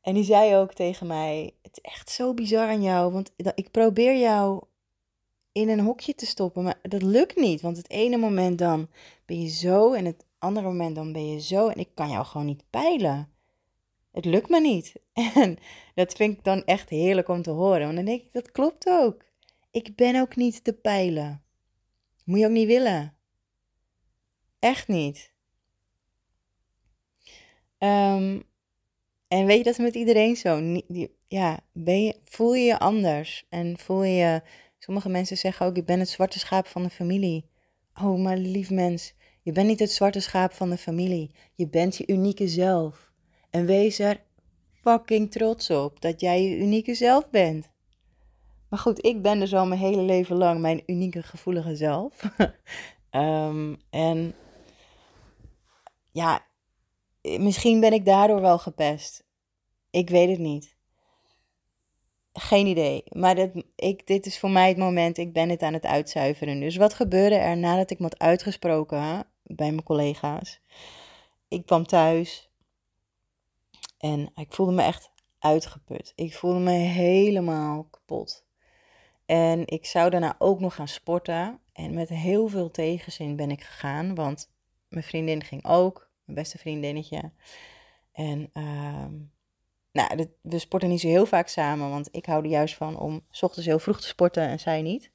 En 0.00 0.14
die 0.14 0.24
zei 0.24 0.56
ook 0.56 0.72
tegen 0.72 1.06
mij: 1.06 1.54
Het 1.62 1.80
is 1.82 1.92
echt 1.92 2.10
zo 2.10 2.34
bizar 2.34 2.68
aan 2.68 2.82
jou, 2.82 3.12
want 3.12 3.32
ik 3.54 3.70
probeer 3.70 4.18
jou 4.18 4.62
in 5.52 5.68
een 5.68 5.80
hokje 5.80 6.14
te 6.14 6.26
stoppen, 6.26 6.62
maar 6.62 6.78
dat 6.82 7.02
lukt 7.02 7.36
niet. 7.36 7.60
Want 7.60 7.76
het 7.76 7.90
ene 7.90 8.16
moment 8.16 8.58
dan 8.58 8.88
ben 9.26 9.42
je 9.42 9.48
zo 9.48 9.92
en 9.92 10.04
het 10.04 10.24
andere 10.38 10.66
moment 10.66 10.94
dan 10.94 11.12
ben 11.12 11.28
je 11.28 11.40
zo 11.40 11.68
en 11.68 11.78
ik 11.78 11.88
kan 11.94 12.10
jou 12.10 12.24
gewoon 12.24 12.46
niet 12.46 12.64
peilen. 12.70 13.32
Het 14.12 14.24
lukt 14.24 14.48
me 14.48 14.60
niet. 14.60 14.92
En 15.34 15.58
dat 15.94 16.12
vind 16.12 16.38
ik 16.38 16.44
dan 16.44 16.64
echt 16.64 16.88
heerlijk 16.88 17.28
om 17.28 17.42
te 17.42 17.50
horen. 17.50 17.80
Want 17.80 17.96
dan 17.96 18.04
denk 18.04 18.22
ik, 18.22 18.32
dat 18.32 18.50
klopt 18.50 18.86
ook. 18.88 19.24
Ik 19.70 19.96
ben 19.96 20.20
ook 20.20 20.36
niet 20.36 20.64
te 20.64 20.72
peilen. 20.72 21.42
Moet 22.24 22.38
je 22.38 22.46
ook 22.46 22.52
niet 22.52 22.66
willen. 22.66 23.14
Echt 24.58 24.88
niet. 24.88 25.32
Um, 27.78 28.42
en 29.28 29.46
weet 29.46 29.58
je, 29.58 29.64
dat 29.64 29.72
is 29.72 29.84
met 29.84 29.94
iedereen 29.94 30.36
zo. 30.36 30.80
Ja, 31.28 31.60
ben 31.72 32.04
je, 32.04 32.16
voel 32.24 32.54
je 32.54 32.64
je 32.64 32.78
anders. 32.78 33.46
En 33.48 33.78
voel 33.78 34.02
je, 34.02 34.42
sommige 34.78 35.08
mensen 35.08 35.36
zeggen 35.36 35.66
ook, 35.66 35.76
ik 35.76 35.86
ben 35.86 35.98
het 35.98 36.08
zwarte 36.08 36.38
schaap 36.38 36.66
van 36.66 36.82
de 36.82 36.90
familie. 36.90 37.50
Oh, 38.02 38.18
maar 38.18 38.36
lief 38.36 38.70
mens, 38.70 39.14
je 39.42 39.52
bent 39.52 39.66
niet 39.66 39.78
het 39.78 39.92
zwarte 39.92 40.20
schaap 40.20 40.52
van 40.52 40.70
de 40.70 40.76
familie. 40.76 41.30
Je 41.54 41.68
bent 41.68 41.96
je 41.96 42.06
unieke 42.06 42.48
zelf. 42.48 43.09
En 43.50 43.66
wees 43.66 43.98
er 43.98 44.20
fucking 44.80 45.30
trots 45.30 45.70
op 45.70 46.00
dat 46.00 46.20
jij 46.20 46.42
je 46.42 46.56
unieke 46.56 46.94
zelf 46.94 47.30
bent. 47.30 47.68
Maar 48.68 48.78
goed, 48.78 49.04
ik 49.04 49.22
ben 49.22 49.38
dus 49.38 49.54
al 49.54 49.66
mijn 49.66 49.80
hele 49.80 50.02
leven 50.02 50.36
lang 50.36 50.60
mijn 50.60 50.82
unieke 50.86 51.22
gevoelige 51.22 51.76
zelf. 51.76 52.14
Ehm, 53.10 53.74
en 53.90 54.34
ja, 56.10 56.46
misschien 57.22 57.80
ben 57.80 57.92
ik 57.92 58.04
daardoor 58.04 58.40
wel 58.40 58.58
gepest. 58.58 59.24
Ik 59.90 60.10
weet 60.10 60.28
het 60.28 60.38
niet. 60.38 60.76
Geen 62.32 62.66
idee. 62.66 63.02
Maar 63.08 63.34
dit, 63.34 63.64
ik, 63.76 64.06
dit 64.06 64.26
is 64.26 64.38
voor 64.38 64.50
mij 64.50 64.68
het 64.68 64.76
moment, 64.76 65.18
ik 65.18 65.32
ben 65.32 65.48
het 65.48 65.62
aan 65.62 65.72
het 65.72 65.86
uitzuiveren. 65.86 66.60
Dus 66.60 66.76
wat 66.76 66.94
gebeurde 66.94 67.36
er 67.36 67.56
nadat 67.56 67.90
ik 67.90 67.98
me 67.98 68.04
had 68.04 68.18
uitgesproken 68.18 69.26
bij 69.42 69.70
mijn 69.70 69.82
collega's? 69.82 70.60
Ik 71.48 71.66
kwam 71.66 71.86
thuis 71.86 72.49
en 74.00 74.30
ik 74.34 74.52
voelde 74.52 74.72
me 74.72 74.82
echt 74.82 75.10
uitgeput. 75.38 76.12
Ik 76.14 76.34
voelde 76.34 76.58
me 76.58 76.70
helemaal 76.70 77.84
kapot. 77.90 78.44
En 79.26 79.66
ik 79.66 79.86
zou 79.86 80.10
daarna 80.10 80.34
ook 80.38 80.60
nog 80.60 80.74
gaan 80.74 80.88
sporten. 80.88 81.60
En 81.72 81.94
met 81.94 82.08
heel 82.08 82.48
veel 82.48 82.70
tegenzin 82.70 83.36
ben 83.36 83.50
ik 83.50 83.62
gegaan, 83.62 84.14
want 84.14 84.50
mijn 84.88 85.04
vriendin 85.04 85.44
ging 85.44 85.64
ook, 85.66 86.10
mijn 86.24 86.38
beste 86.38 86.58
vriendinnetje. 86.58 87.32
En 88.12 88.50
uh, 88.54 89.04
nou, 89.92 90.26
we 90.40 90.58
sporten 90.58 90.88
niet 90.88 91.00
zo 91.00 91.08
heel 91.08 91.26
vaak 91.26 91.48
samen, 91.48 91.90
want 91.90 92.08
ik 92.10 92.26
hou 92.26 92.44
er 92.44 92.50
juist 92.50 92.74
van 92.74 92.98
om 92.98 93.24
s 93.30 93.42
ochtends 93.42 93.66
heel 93.66 93.78
vroeg 93.78 94.00
te 94.00 94.06
sporten 94.06 94.42
en 94.42 94.60
zij 94.60 94.82
niet. 94.82 95.10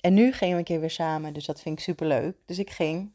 En 0.00 0.14
nu 0.14 0.32
gingen 0.32 0.52
we 0.54 0.58
een 0.58 0.64
keer 0.64 0.80
weer 0.80 0.90
samen, 0.90 1.32
dus 1.32 1.46
dat 1.46 1.60
vind 1.60 1.78
ik 1.78 1.84
super 1.84 2.06
leuk. 2.06 2.36
Dus 2.46 2.58
ik 2.58 2.70
ging. 2.70 3.12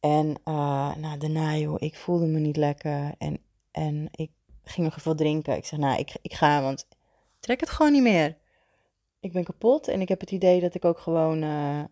En 0.00 0.26
uh, 0.44 0.96
nou, 0.96 1.18
daarna, 1.18 1.56
joh, 1.56 1.76
ik 1.78 1.96
voelde 1.96 2.26
me 2.26 2.38
niet 2.38 2.56
lekker. 2.56 3.14
En, 3.18 3.40
en 3.78 4.08
ik 4.10 4.30
ging 4.64 4.86
nog 4.86 4.96
even 4.96 5.16
drinken. 5.16 5.56
Ik 5.56 5.64
zeg, 5.64 5.78
nou, 5.78 5.98
ik, 5.98 6.16
ik 6.22 6.32
ga, 6.32 6.62
want 6.62 6.86
trek 7.40 7.60
het 7.60 7.70
gewoon 7.70 7.92
niet 7.92 8.02
meer. 8.02 8.36
Ik 9.20 9.32
ben 9.32 9.44
kapot 9.44 9.88
en 9.88 10.00
ik 10.00 10.08
heb 10.08 10.20
het 10.20 10.30
idee 10.30 10.60
dat 10.60 10.74
ik 10.74 10.84
ook 10.84 10.98
gewoon 10.98 11.42
uh, 11.42 11.84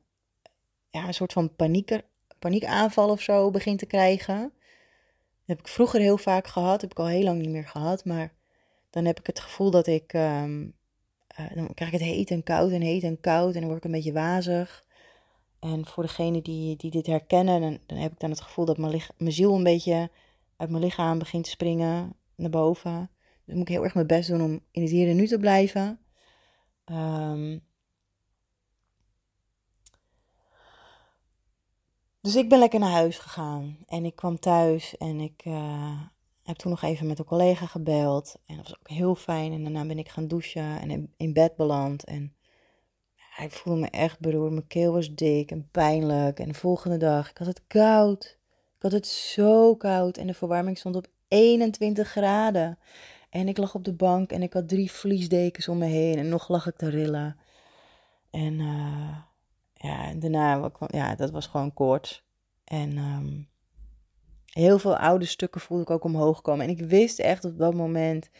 ja, 0.90 1.06
een 1.06 1.14
soort 1.14 1.32
van 1.32 1.54
panieker, 1.56 2.04
paniekaanval 2.38 3.10
of 3.10 3.20
zo 3.20 3.50
begin 3.50 3.76
te 3.76 3.86
krijgen. 3.86 4.40
Dat 4.40 5.56
heb 5.56 5.58
ik 5.58 5.68
vroeger 5.68 6.00
heel 6.00 6.18
vaak 6.18 6.46
gehad, 6.46 6.80
heb 6.80 6.90
ik 6.90 6.98
al 6.98 7.06
heel 7.06 7.22
lang 7.22 7.40
niet 7.40 7.50
meer 7.50 7.68
gehad. 7.68 8.04
Maar 8.04 8.32
dan 8.90 9.04
heb 9.04 9.18
ik 9.18 9.26
het 9.26 9.40
gevoel 9.40 9.70
dat 9.70 9.86
ik, 9.86 10.12
um, 10.12 10.74
uh, 11.40 11.54
dan 11.54 11.74
krijg 11.74 11.92
ik 11.92 11.98
het 11.98 12.08
heet 12.08 12.30
en 12.30 12.42
koud 12.42 12.70
en 12.70 12.80
heet 12.80 13.02
en 13.02 13.20
koud 13.20 13.54
en 13.54 13.60
dan 13.60 13.64
word 13.64 13.78
ik 13.78 13.84
een 13.84 13.96
beetje 13.96 14.12
wazig. 14.12 14.84
En 15.58 15.86
voor 15.86 16.02
degenen 16.02 16.42
die, 16.42 16.76
die 16.76 16.90
dit 16.90 17.06
herkennen, 17.06 17.60
dan, 17.60 17.78
dan 17.86 17.98
heb 17.98 18.12
ik 18.12 18.20
dan 18.20 18.30
het 18.30 18.40
gevoel 18.40 18.64
dat 18.64 18.78
mijn, 18.78 19.02
mijn 19.16 19.32
ziel 19.32 19.54
een 19.54 19.62
beetje 19.62 20.10
uit 20.56 20.70
mijn 20.70 20.82
lichaam 20.82 21.18
begint 21.18 21.44
te 21.44 21.50
springen 21.50 22.16
naar 22.34 22.50
boven. 22.50 23.10
Dus 23.44 23.54
moet 23.54 23.68
ik 23.68 23.74
heel 23.74 23.84
erg 23.84 23.94
mijn 23.94 24.06
best 24.06 24.28
doen 24.28 24.42
om 24.42 24.60
in 24.70 24.82
het 24.82 24.90
hier 24.90 25.08
en 25.08 25.16
nu 25.16 25.26
te 25.26 25.38
blijven. 25.38 26.00
Um, 26.84 27.64
dus 32.20 32.36
ik 32.36 32.48
ben 32.48 32.58
lekker 32.58 32.80
naar 32.80 32.90
huis 32.90 33.18
gegaan. 33.18 33.78
En 33.86 34.04
ik 34.04 34.16
kwam 34.16 34.38
thuis 34.38 34.96
en 34.96 35.20
ik 35.20 35.44
uh, 35.44 36.00
heb 36.42 36.56
toen 36.56 36.70
nog 36.70 36.82
even 36.82 37.06
met 37.06 37.18
een 37.18 37.24
collega 37.24 37.66
gebeld. 37.66 38.36
En 38.46 38.56
dat 38.56 38.68
was 38.68 38.78
ook 38.78 38.88
heel 38.88 39.14
fijn. 39.14 39.52
En 39.52 39.62
daarna 39.62 39.86
ben 39.86 39.98
ik 39.98 40.08
gaan 40.08 40.28
douchen 40.28 40.80
en 40.80 41.12
in 41.16 41.32
bed 41.32 41.56
beland. 41.56 42.04
En 42.04 42.36
ik 43.36 43.52
voelde 43.52 43.80
me 43.80 43.90
echt 43.90 44.20
beroerd. 44.20 44.52
Mijn 44.52 44.66
keel 44.66 44.92
was 44.92 45.14
dik 45.14 45.50
en 45.50 45.68
pijnlijk. 45.70 46.38
En 46.38 46.48
de 46.48 46.54
volgende 46.54 46.96
dag, 46.96 47.30
ik 47.30 47.38
had 47.38 47.46
het 47.46 47.66
koud. 47.66 48.35
Had 48.86 48.94
het 48.94 49.06
zo 49.06 49.76
koud. 49.76 50.16
En 50.16 50.26
de 50.26 50.34
verwarming 50.34 50.78
stond 50.78 50.96
op 50.96 51.06
21 51.28 52.08
graden. 52.08 52.78
En 53.30 53.48
ik 53.48 53.56
lag 53.56 53.74
op 53.74 53.84
de 53.84 53.92
bank 53.92 54.30
en 54.30 54.42
ik 54.42 54.52
had 54.52 54.68
drie 54.68 54.92
vliesdekens 54.92 55.68
om 55.68 55.78
me 55.78 55.84
heen. 55.84 56.18
En 56.18 56.28
nog 56.28 56.48
lag 56.48 56.66
ik 56.66 56.76
te 56.76 56.88
rillen. 56.88 57.36
En 58.30 58.52
uh, 58.52 59.16
ja, 59.74 60.14
daarna, 60.14 60.70
ja, 60.86 61.14
dat 61.14 61.30
was 61.30 61.46
gewoon 61.46 61.74
koorts. 61.74 62.24
En 62.64 62.98
um, 62.98 63.48
heel 64.44 64.78
veel 64.78 64.96
oude 64.96 65.24
stukken 65.24 65.60
voelde 65.60 65.82
ik 65.82 65.90
ook 65.90 66.04
omhoog 66.04 66.42
komen. 66.42 66.64
En 66.64 66.70
ik 66.70 66.80
wist 66.80 67.18
echt 67.18 67.44
op 67.44 67.58
dat 67.58 67.74
moment, 67.74 68.30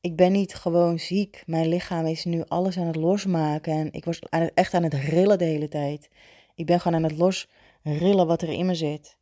ik 0.00 0.16
ben 0.16 0.32
niet 0.32 0.54
gewoon 0.54 0.98
ziek. 0.98 1.42
Mijn 1.46 1.68
lichaam 1.68 2.06
is 2.06 2.24
nu 2.24 2.44
alles 2.48 2.78
aan 2.78 2.86
het 2.86 2.96
losmaken. 2.96 3.72
En 3.72 3.92
ik 3.92 4.04
was 4.04 4.18
echt 4.54 4.74
aan 4.74 4.82
het 4.82 4.94
rillen 4.94 5.38
de 5.38 5.44
hele 5.44 5.68
tijd. 5.68 6.10
Ik 6.54 6.66
ben 6.66 6.80
gewoon 6.80 7.04
aan 7.04 7.10
het 7.10 7.18
losrillen 7.18 8.26
wat 8.26 8.42
er 8.42 8.50
in 8.50 8.66
me 8.66 8.74
zit. 8.74 9.18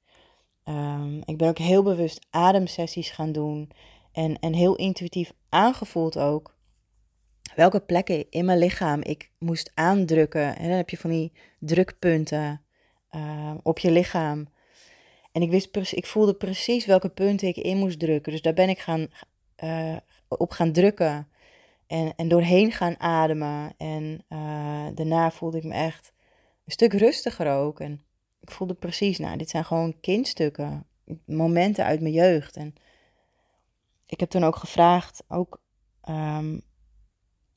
Um, 0.69 1.23
ik 1.25 1.37
ben 1.37 1.49
ook 1.49 1.59
heel 1.59 1.83
bewust 1.83 2.27
ademsessies 2.31 3.11
gaan 3.11 3.33
doen. 3.33 3.71
En, 4.13 4.39
en 4.39 4.53
heel 4.53 4.77
intuïtief 4.77 5.33
aangevoeld 5.49 6.19
ook. 6.19 6.57
Welke 7.55 7.81
plekken 7.81 8.31
in 8.31 8.45
mijn 8.45 8.59
lichaam 8.59 9.03
ik 9.03 9.31
moest 9.39 9.71
aandrukken. 9.75 10.57
En 10.57 10.69
dan 10.69 10.77
heb 10.77 10.91
je 10.91 10.97
van 10.97 11.11
die 11.11 11.33
drukpunten 11.59 12.63
uh, 13.11 13.55
op 13.63 13.79
je 13.79 13.91
lichaam. 13.91 14.49
En 15.33 15.43
ik, 15.43 15.51
wist, 15.51 15.93
ik 15.93 16.07
voelde 16.07 16.35
precies 16.35 16.87
welke 16.87 17.09
punten 17.09 17.49
ik 17.49 17.57
in 17.57 17.77
moest 17.77 17.99
drukken. 17.99 18.33
Dus 18.33 18.43
daar 18.43 18.55
ben 18.55 18.69
ik 18.69 18.79
gaan, 18.79 19.07
uh, 19.65 19.97
op 20.29 20.51
gaan 20.51 20.73
drukken. 20.73 21.29
En, 21.87 22.13
en 22.17 22.29
doorheen 22.29 22.73
gaan 22.73 23.01
ademen. 23.01 23.75
En 23.77 24.25
uh, 24.29 24.87
daarna 24.95 25.31
voelde 25.31 25.57
ik 25.59 25.65
me 25.65 25.75
echt 25.75 26.13
een 26.65 26.73
stuk 26.73 26.93
rustiger 26.93 27.53
ook. 27.53 27.81
En 27.81 28.03
ik 28.49 28.55
voelde 28.55 28.75
precies, 28.75 29.19
nou, 29.19 29.37
dit 29.37 29.51
zijn 29.51 29.65
gewoon 29.65 30.01
kindstukken. 30.01 30.87
Momenten 31.25 31.85
uit 31.85 32.01
mijn 32.01 32.15
jeugd. 32.15 32.57
En 32.57 32.75
ik 34.07 34.21
heb 34.21 34.31
toen 34.31 34.45
ook 34.45 34.57
gevraagd, 34.57 35.25
ook 35.29 35.63
um, 36.09 36.63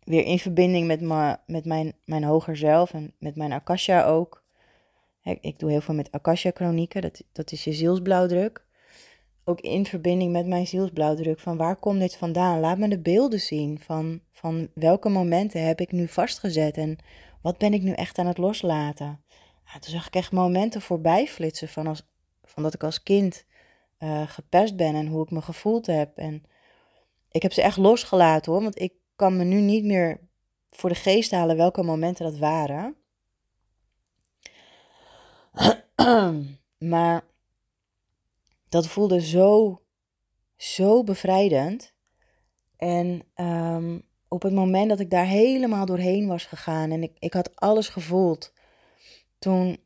weer 0.03 0.23
in 0.23 0.39
verbinding 0.39 0.87
met, 0.87 1.01
me, 1.01 1.37
met 1.45 1.65
mijn, 1.65 1.93
mijn 2.05 2.23
hoger 2.23 2.57
zelf 2.57 2.93
en 2.93 3.13
met 3.19 3.35
mijn 3.35 3.51
Akasha 3.51 4.03
ook. 4.03 4.43
Ik, 5.23 5.37
ik 5.41 5.59
doe 5.59 5.71
heel 5.71 5.81
veel 5.81 5.95
met 5.95 6.11
Akasha-chronieken, 6.11 7.01
dat, 7.01 7.23
dat 7.31 7.51
is 7.51 7.63
je 7.63 7.73
zielsblauwdruk. 7.73 8.65
Ook 9.43 9.61
in 9.61 9.85
verbinding 9.85 10.31
met 10.31 10.47
mijn 10.47 10.67
zielsblauwdruk, 10.67 11.39
van 11.39 11.57
waar 11.57 11.75
komt 11.75 11.99
dit 11.99 12.17
vandaan? 12.17 12.59
Laat 12.59 12.77
me 12.77 12.87
de 12.87 12.99
beelden 12.99 13.39
zien 13.39 13.79
van, 13.79 14.21
van 14.31 14.67
welke 14.73 15.09
momenten 15.09 15.65
heb 15.65 15.79
ik 15.79 15.91
nu 15.91 16.07
vastgezet 16.07 16.77
en 16.77 16.97
wat 17.41 17.57
ben 17.57 17.73
ik 17.73 17.81
nu 17.81 17.91
echt 17.91 18.17
aan 18.17 18.27
het 18.27 18.37
loslaten. 18.37 19.19
Ja, 19.73 19.79
toen 19.79 19.91
zag 19.91 20.07
ik 20.07 20.15
echt 20.15 20.31
momenten 20.31 20.81
voorbij 20.81 21.27
flitsen 21.27 21.67
van, 21.67 21.87
als, 21.87 22.03
van 22.43 22.63
dat 22.63 22.73
ik 22.73 22.83
als 22.83 23.03
kind 23.03 23.45
uh, 23.99 24.27
gepest 24.27 24.75
ben 24.75 24.95
en 24.95 25.07
hoe 25.07 25.23
ik 25.23 25.31
me 25.31 25.41
gevoeld 25.41 25.85
heb. 25.85 26.17
En 26.17 26.43
ik 27.31 27.41
heb 27.41 27.53
ze 27.53 27.61
echt 27.61 27.77
losgelaten 27.77 28.51
hoor, 28.51 28.61
want 28.61 28.79
ik 28.79 28.93
kan 29.15 29.37
me 29.37 29.43
nu 29.43 29.59
niet 29.59 29.83
meer 29.83 30.19
voor 30.69 30.89
de 30.89 30.95
geest 30.95 31.31
halen 31.31 31.57
welke 31.57 31.83
momenten 31.83 32.25
dat 32.25 32.37
waren. 32.37 32.95
maar 36.93 37.23
dat 38.69 38.87
voelde 38.87 39.21
zo, 39.21 39.81
zo 40.55 41.03
bevrijdend. 41.03 41.93
En 42.77 43.23
um, 43.35 44.03
op 44.27 44.41
het 44.41 44.53
moment 44.53 44.89
dat 44.89 44.99
ik 44.99 45.09
daar 45.09 45.25
helemaal 45.25 45.85
doorheen 45.85 46.27
was 46.27 46.45
gegaan 46.45 46.91
en 46.91 47.03
ik, 47.03 47.15
ik 47.19 47.33
had 47.33 47.55
alles 47.55 47.89
gevoeld, 47.89 48.53
toen, 49.41 49.79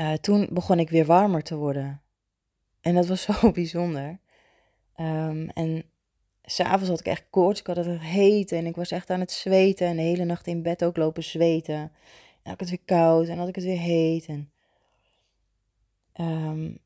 uh, 0.00 0.12
toen 0.12 0.48
begon 0.52 0.78
ik 0.78 0.90
weer 0.90 1.04
warmer 1.04 1.42
te 1.42 1.56
worden. 1.56 2.02
En 2.80 2.94
dat 2.94 3.06
was 3.06 3.22
zo 3.28 3.50
bijzonder. 3.52 4.18
Um, 4.96 5.48
en 5.48 5.84
s'avonds 6.42 6.88
had 6.88 7.00
ik 7.00 7.06
echt 7.06 7.26
koorts, 7.30 7.60
ik 7.60 7.66
had 7.66 7.76
het 7.76 8.00
heet 8.00 8.52
en 8.52 8.66
ik 8.66 8.76
was 8.76 8.90
echt 8.90 9.10
aan 9.10 9.20
het 9.20 9.32
zweten. 9.32 9.86
En 9.86 9.96
de 9.96 10.02
hele 10.02 10.24
nacht 10.24 10.46
in 10.46 10.62
bed 10.62 10.84
ook 10.84 10.96
lopen 10.96 11.22
zweten. 11.22 11.74
En 11.74 11.90
had 12.42 12.52
ik 12.52 12.60
het 12.60 12.68
weer 12.68 12.84
koud 12.84 13.28
en 13.28 13.38
had 13.38 13.48
ik 13.48 13.54
het 13.54 13.64
weer 13.64 13.78
heet. 13.78 14.26
En, 14.26 14.50
um, 16.20 16.78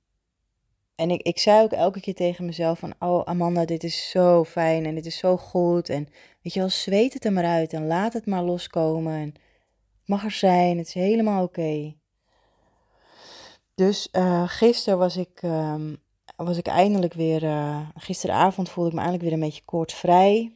en 0.94 1.10
ik, 1.10 1.22
ik 1.22 1.38
zei 1.38 1.62
ook 1.62 1.72
elke 1.72 2.00
keer 2.00 2.14
tegen 2.14 2.44
mezelf 2.44 2.78
van, 2.78 2.94
oh 2.98 3.22
Amanda, 3.24 3.64
dit 3.64 3.84
is 3.84 4.10
zo 4.10 4.44
fijn 4.44 4.86
en 4.86 4.94
dit 4.94 5.06
is 5.06 5.18
zo 5.18 5.36
goed. 5.36 5.88
En 5.88 6.08
weet 6.42 6.52
je 6.52 6.60
wel, 6.60 6.68
zweet 6.68 7.12
het 7.12 7.24
er 7.24 7.32
maar 7.32 7.44
uit 7.44 7.72
en 7.72 7.86
laat 7.86 8.12
het 8.12 8.26
maar 8.26 8.42
loskomen. 8.42 9.14
En 9.14 9.34
mag 10.04 10.24
er 10.24 10.30
zijn, 10.30 10.78
het 10.78 10.86
is 10.86 10.94
helemaal 10.94 11.42
oké. 11.42 11.94
Dus 13.74 14.08
uh, 14.12 14.48
gisteren 14.48 14.98
was 14.98 15.16
ik, 15.16 15.42
um, 15.42 15.96
was 16.36 16.58
ik 16.58 16.66
eindelijk 16.66 17.14
weer, 17.14 17.42
uh, 17.42 17.88
gisteravond 17.94 18.68
voelde 18.68 18.88
ik 18.88 18.94
me 18.94 19.00
eindelijk 19.00 19.28
weer 19.28 19.38
een 19.38 19.46
beetje 19.46 19.64
koortsvrij. 19.64 20.54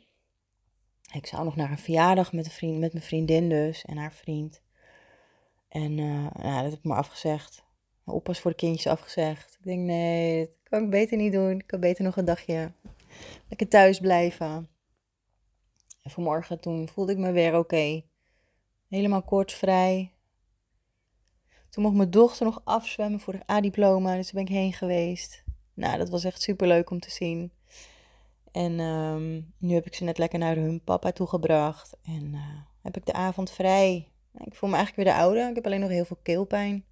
Ik 1.13 1.27
zou 1.27 1.45
nog 1.45 1.57
naar 1.57 1.71
een 1.71 1.79
verjaardag 1.79 2.33
met, 2.33 2.45
een 2.45 2.51
vriend, 2.51 2.79
met 2.79 2.93
mijn 2.93 3.05
vriendin 3.05 3.49
dus 3.49 3.85
en 3.85 3.97
haar 3.97 4.13
vriend. 4.13 4.63
En 5.69 5.99
uh, 5.99 6.25
dat 6.33 6.63
heb 6.63 6.73
ik 6.73 6.85
maar 6.85 6.99
afgezegd. 6.99 7.65
Mijn 8.05 8.17
oppas 8.17 8.41
voor 8.41 8.51
de 8.51 8.57
kindjes 8.57 8.93
afgezegd. 8.93 9.57
Ik 9.59 9.65
denk, 9.65 9.81
nee, 9.81 10.45
dat 10.45 10.69
kan 10.69 10.83
ik 10.83 10.91
beter 10.91 11.17
niet 11.17 11.33
doen. 11.33 11.59
Ik 11.59 11.67
kan 11.67 11.81
beter 11.81 12.05
nog 12.05 12.17
een 12.17 12.25
dagje 12.25 12.73
lekker 13.49 13.69
thuis 13.69 14.01
blijven. 14.01 14.69
En 16.03 16.11
vanmorgen 16.11 16.61
toen 16.61 16.89
voelde 16.89 17.13
ik 17.13 17.19
me 17.19 17.33
weer 17.33 17.59
oké. 17.59 18.03
Helemaal 18.89 19.23
koortsvrij. 19.23 20.13
Toen 21.71 21.83
mocht 21.83 21.97
mijn 21.97 22.11
dochter 22.11 22.47
nog 22.47 22.61
afzwemmen 22.65 23.21
voor 23.21 23.33
de 23.33 23.53
A-diploma, 23.53 24.15
dus 24.15 24.25
daar 24.25 24.45
ben 24.45 24.55
ik 24.55 24.61
heen 24.61 24.73
geweest. 24.73 25.45
Nou, 25.75 25.99
dat 25.99 26.09
was 26.09 26.25
echt 26.25 26.43
super 26.43 26.67
leuk 26.67 26.91
om 26.91 27.01
te 27.01 27.11
zien. 27.11 27.53
En 28.53 28.81
ehm, 28.81 29.41
nu 29.59 29.75
heb 29.75 29.87
ik 29.87 29.95
ze 29.95 30.05
net 30.05 30.19
lekker 30.19 30.39
naar 30.39 30.57
hun 30.57 30.85
papa 30.85 31.13
toegebracht. 31.13 31.97
En 32.03 32.33
uh, 32.35 32.41
heb 32.83 32.97
ik 32.97 33.07
de 33.07 33.13
avond 33.13 33.51
vrij. 33.51 34.09
Ik 34.45 34.55
voel 34.55 34.71
me 34.71 34.77
eigenlijk 34.77 35.07
weer 35.09 35.15
de 35.15 35.21
oude. 35.21 35.49
Ik 35.49 35.55
heb 35.55 35.67
alleen 35.67 35.81
nog 35.81 35.91
heel 35.91 36.05
veel 36.05 36.19
keelpijn. 36.23 36.85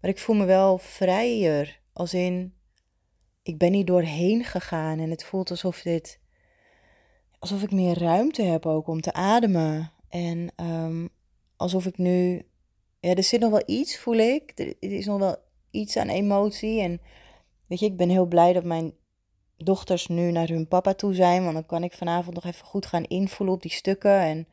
Maar 0.00 0.10
ik 0.10 0.18
voel 0.18 0.36
me 0.36 0.44
wel 0.44 0.78
vrijer. 0.78 1.80
Als 1.92 2.14
in, 2.14 2.54
ik 3.42 3.58
ben 3.58 3.72
niet 3.72 3.86
doorheen 3.86 4.44
gegaan. 4.44 4.98
En 4.98 5.10
het 5.10 5.24
voelt 5.24 5.50
alsof 5.50 5.82
dit, 5.82 6.20
alsof 7.38 7.62
ik 7.62 7.70
meer 7.70 7.98
ruimte 7.98 8.42
heb 8.42 8.66
ook 8.66 8.86
om 8.86 9.00
te 9.00 9.12
ademen. 9.12 9.92
En 10.08 10.52
um, 10.56 11.08
alsof 11.64 11.86
ik 11.86 11.98
nu, 11.98 12.46
ja, 13.00 13.14
er 13.14 13.22
zit 13.22 13.40
nog 13.40 13.50
wel 13.50 13.62
iets, 13.66 13.98
voel 13.98 14.16
ik. 14.16 14.52
Er 14.54 14.74
is 14.78 15.06
nog 15.06 15.18
wel 15.18 15.36
iets 15.70 15.96
aan 15.96 16.08
emotie. 16.08 16.80
En 16.80 17.00
weet 17.66 17.78
je, 17.78 17.86
ik 17.86 17.96
ben 17.96 18.08
heel 18.08 18.26
blij 18.26 18.52
dat 18.52 18.64
mijn 18.64 18.94
dochters 19.56 20.06
nu 20.06 20.30
naar 20.30 20.48
hun 20.48 20.68
papa 20.68 20.94
toe 20.94 21.14
zijn. 21.14 21.42
Want 21.42 21.54
dan 21.54 21.66
kan 21.66 21.82
ik 21.82 21.92
vanavond 21.92 22.34
nog 22.34 22.44
even 22.44 22.66
goed 22.66 22.86
gaan 22.86 23.04
invoelen 23.04 23.54
op 23.54 23.62
die 23.62 23.72
stukken. 23.72 24.46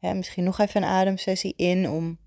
En 0.00 0.16
misschien 0.16 0.44
nog 0.44 0.58
even 0.58 0.82
een 0.82 0.88
ademsessie 0.88 1.54
in 1.56 1.88
om, 1.88 2.18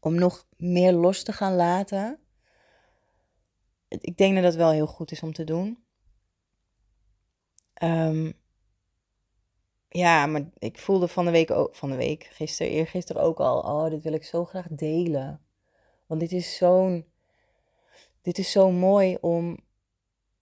om 0.00 0.14
nog 0.14 0.46
meer 0.56 0.92
los 0.92 1.22
te 1.22 1.32
gaan 1.32 1.54
laten. 1.54 2.18
Ik 3.88 4.16
denk 4.16 4.34
dat 4.34 4.42
dat 4.42 4.54
wel 4.54 4.70
heel 4.70 4.86
goed 4.86 5.10
is 5.10 5.22
om 5.22 5.32
te 5.32 5.44
doen. 5.44 5.78
Um, 7.82 8.32
ja, 9.96 10.26
maar 10.26 10.42
ik 10.58 10.78
voelde 10.78 11.08
van 11.08 11.24
de 11.24 11.30
week 11.30 11.50
ook, 11.50 11.74
van 11.74 11.90
de 11.90 11.96
week, 11.96 12.28
gisteren, 12.32 12.72
eergisteren 12.72 13.22
ook 13.22 13.38
al, 13.38 13.58
oh, 13.58 13.90
dit 13.90 14.02
wil 14.02 14.12
ik 14.12 14.24
zo 14.24 14.44
graag 14.44 14.66
delen. 14.70 15.40
Want 16.06 16.20
dit 16.20 16.32
is 16.32 16.56
zo'n, 16.56 17.04
dit 18.22 18.38
is 18.38 18.50
zo 18.50 18.70
mooi 18.70 19.16
om, 19.20 19.58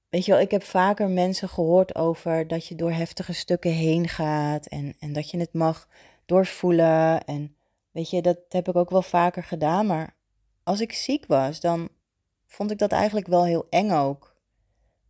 weet 0.08 0.24
je 0.24 0.32
wel, 0.32 0.40
ik 0.40 0.50
heb 0.50 0.62
vaker 0.62 1.08
mensen 1.08 1.48
gehoord 1.48 1.94
over 1.94 2.48
dat 2.48 2.66
je 2.66 2.74
door 2.74 2.92
heftige 2.92 3.32
stukken 3.32 3.70
heen 3.70 4.08
gaat 4.08 4.66
en, 4.66 4.96
en 4.98 5.12
dat 5.12 5.30
je 5.30 5.38
het 5.38 5.52
mag 5.52 5.88
doorvoelen. 6.26 7.24
En 7.24 7.56
weet 7.90 8.10
je, 8.10 8.22
dat 8.22 8.38
heb 8.48 8.68
ik 8.68 8.76
ook 8.76 8.90
wel 8.90 9.02
vaker 9.02 9.44
gedaan. 9.44 9.86
Maar 9.86 10.16
als 10.62 10.80
ik 10.80 10.92
ziek 10.92 11.26
was, 11.26 11.60
dan 11.60 11.88
vond 12.46 12.70
ik 12.70 12.78
dat 12.78 12.92
eigenlijk 12.92 13.26
wel 13.26 13.44
heel 13.44 13.66
eng 13.70 13.90
ook. 13.90 14.36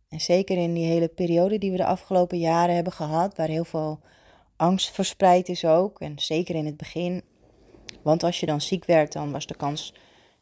En 0.09 0.19
zeker 0.19 0.57
in 0.57 0.73
die 0.73 0.85
hele 0.85 1.07
periode 1.07 1.57
die 1.57 1.71
we 1.71 1.77
de 1.77 1.85
afgelopen 1.85 2.37
jaren 2.37 2.75
hebben 2.75 2.93
gehad, 2.93 3.35
waar 3.35 3.47
heel 3.47 3.65
veel 3.65 3.99
angst 4.55 4.91
verspreid 4.91 5.49
is 5.49 5.65
ook. 5.65 5.99
En 5.99 6.19
zeker 6.19 6.55
in 6.55 6.65
het 6.65 6.77
begin. 6.77 7.23
Want 8.03 8.23
als 8.23 8.39
je 8.39 8.45
dan 8.45 8.61
ziek 8.61 8.85
werd, 8.85 9.13
dan 9.13 9.31
was 9.31 9.45
de 9.45 9.55
kans 9.55 9.93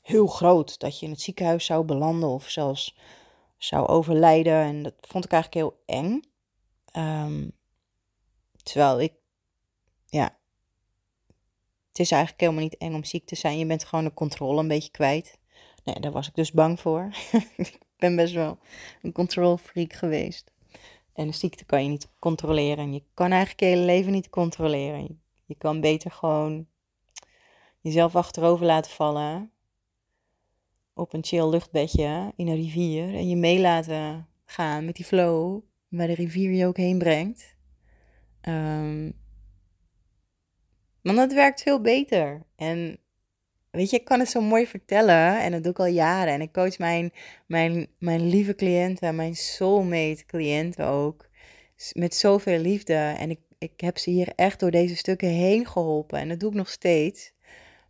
heel 0.02 0.28
groot 0.28 0.80
dat 0.80 1.00
je 1.00 1.06
in 1.06 1.12
het 1.12 1.22
ziekenhuis 1.22 1.66
zou 1.66 1.86
belanden 1.86 2.30
of 2.30 2.50
zelfs 2.50 2.98
zou 3.58 3.88
overlijden. 3.88 4.54
En 4.54 4.84
dat 4.84 4.94
vond 5.02 5.26
ik 5.26 5.32
eigenlijk 5.32 5.64
heel 5.64 5.84
eng. 5.98 6.22
Ehm, 6.86 7.50
terwijl 8.64 9.02
ik, 9.02 9.14
ja, 10.06 10.38
het 11.88 12.00
is 12.00 12.12
eigenlijk 12.12 12.42
helemaal 12.42 12.64
niet 12.64 12.78
eng 12.78 12.94
om 12.94 13.04
ziek 13.04 13.26
te 13.26 13.36
zijn. 13.36 13.58
Je 13.58 13.66
bent 13.66 13.84
gewoon 13.84 14.06
de 14.06 14.14
controle 14.14 14.60
een 14.60 14.68
beetje 14.68 14.92
kwijt. 14.92 15.40
Nee, 15.84 16.00
daar 16.00 16.12
was 16.12 16.28
ik 16.28 16.36
dus 16.36 16.52
bang 16.52 16.80
voor. 16.80 17.10
ik 17.58 17.80
ben 17.98 18.16
best 18.16 18.34
wel 18.34 18.60
een 19.02 19.12
control 19.12 19.58
freak 19.58 19.94
geweest. 19.94 20.52
En 21.14 21.28
een 21.28 21.34
ziekte 21.34 21.66
kan 21.66 21.84
je 21.84 21.90
niet 21.90 22.10
controleren. 22.20 22.78
En 22.78 22.94
je 22.94 23.04
kan 23.14 23.30
eigenlijk 23.32 23.60
je 23.60 23.66
hele 23.66 23.86
leven 23.86 24.12
niet 24.12 24.30
controleren. 24.30 25.22
Je, 25.46 25.56
kan 25.56 25.82
beter 25.82 26.12
gewoon 26.12 26.68
jezelf 27.80 28.16
achterover 28.16 28.66
laten 28.66 28.92
vallen. 28.92 29.52
Op 30.94 31.14
een 31.14 31.24
chill 31.24 31.50
luchtbedje 31.50 32.34
in 32.36 32.48
een 32.48 32.56
rivier. 32.56 33.04
En 33.04 33.30
je 33.30 33.36
mee 33.36 33.60
laten 33.60 34.28
gaan 34.46 34.86
met 34.86 34.96
die 34.96 35.06
flow. 35.06 35.62
Waar 35.88 36.08
de 36.08 36.14
rivier 36.14 36.52
je 36.52 36.66
ook 36.66 36.78
heen 36.78 36.98
brengt. 36.98 37.56
Um, 38.42 39.14
want 41.02 41.18
dat 41.18 41.34
werkt 41.34 41.62
veel 41.62 41.82
beter. 41.82 42.46
En 42.56 43.00
weet 43.72 43.90
je, 43.90 43.98
ik 43.98 44.06
kan 44.06 44.20
het 44.20 44.30
zo 44.30 44.42
mooi 44.42 44.68
vertellen 44.68 45.42
en 45.42 45.52
dat 45.52 45.64
doe 45.64 45.72
ik 45.72 45.80
al 45.80 45.86
jaren. 45.86 46.34
En 46.34 46.42
ik 46.42 46.52
coach 46.52 46.78
mijn, 46.78 47.14
mijn, 47.46 47.88
mijn 47.98 48.30
lieve 48.30 48.56
cliënten, 48.56 49.16
mijn 49.16 49.36
soulmate 49.36 50.26
cliënten 50.26 50.86
ook, 50.86 51.30
met 51.94 52.16
zoveel 52.16 52.60
liefde. 52.60 52.94
En 52.94 53.30
ik, 53.30 53.40
ik 53.58 53.82
heb 53.82 53.98
ze 53.98 54.10
hier 54.10 54.34
echt 54.36 54.60
door 54.60 54.72
deze 54.72 54.96
stukken 54.96 55.30
heen 55.30 55.68
geholpen 55.68 56.20
en 56.20 56.30
dat 56.30 56.40
doe 56.40 56.50
ik 56.50 56.56
nog 56.56 56.70
steeds. 56.70 57.34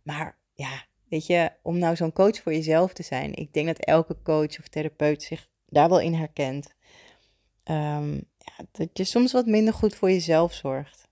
Maar 0.02 0.36
ja, 0.54 0.86
weet 1.08 1.26
je, 1.26 1.50
om 1.62 1.78
nou 1.78 1.96
zo'n 1.96 2.12
coach 2.12 2.42
voor 2.42 2.52
jezelf 2.52 2.92
te 2.92 3.02
zijn, 3.02 3.34
ik 3.34 3.52
denk 3.52 3.66
dat 3.66 3.78
elke 3.78 4.16
coach 4.22 4.58
of 4.58 4.68
therapeut 4.68 5.22
zich 5.22 5.48
daar 5.66 5.88
wel 5.88 6.00
in 6.00 6.14
herkent. 6.14 6.74
Um, 7.64 8.14
ja, 8.38 8.64
dat 8.72 8.88
je 8.92 9.04
soms 9.04 9.32
wat 9.32 9.46
minder 9.46 9.74
goed 9.74 9.94
voor 9.94 10.10
jezelf 10.10 10.52
zorgt. 10.52 11.08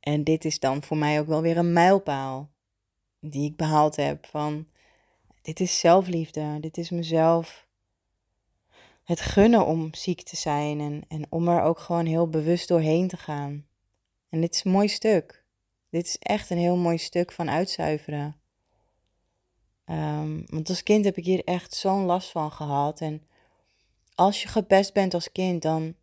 En 0.00 0.24
dit 0.24 0.44
is 0.44 0.58
dan 0.58 0.82
voor 0.82 0.96
mij 0.96 1.20
ook 1.20 1.26
wel 1.26 1.42
weer 1.42 1.56
een 1.56 1.72
mijlpaal 1.72 2.51
die 3.24 3.50
ik 3.50 3.56
behaald 3.56 3.96
heb. 3.96 4.26
Van 4.26 4.66
dit 5.42 5.60
is 5.60 5.78
zelfliefde, 5.78 6.60
dit 6.60 6.78
is 6.78 6.90
mezelf 6.90 7.66
het 9.04 9.20
gunnen 9.20 9.66
om 9.66 9.94
ziek 9.94 10.22
te 10.22 10.36
zijn 10.36 10.80
en, 10.80 11.04
en 11.08 11.26
om 11.28 11.48
er 11.48 11.62
ook 11.62 11.78
gewoon 11.78 12.06
heel 12.06 12.28
bewust 12.28 12.68
doorheen 12.68 13.08
te 13.08 13.16
gaan. 13.16 13.66
En 14.28 14.40
dit 14.40 14.54
is 14.54 14.64
een 14.64 14.70
mooi 14.70 14.88
stuk. 14.88 15.44
Dit 15.90 16.06
is 16.06 16.16
echt 16.18 16.50
een 16.50 16.58
heel 16.58 16.76
mooi 16.76 16.98
stuk 16.98 17.32
van 17.32 17.50
uitzuiveren. 17.50 18.36
Um, 19.86 20.44
want 20.46 20.68
als 20.68 20.82
kind 20.82 21.04
heb 21.04 21.16
ik 21.16 21.24
hier 21.24 21.44
echt 21.44 21.74
zo'n 21.74 22.04
last 22.04 22.30
van 22.30 22.52
gehad. 22.52 23.00
En 23.00 23.26
als 24.14 24.42
je 24.42 24.48
gepest 24.48 24.92
bent 24.92 25.14
als 25.14 25.32
kind, 25.32 25.62
dan, 25.62 25.94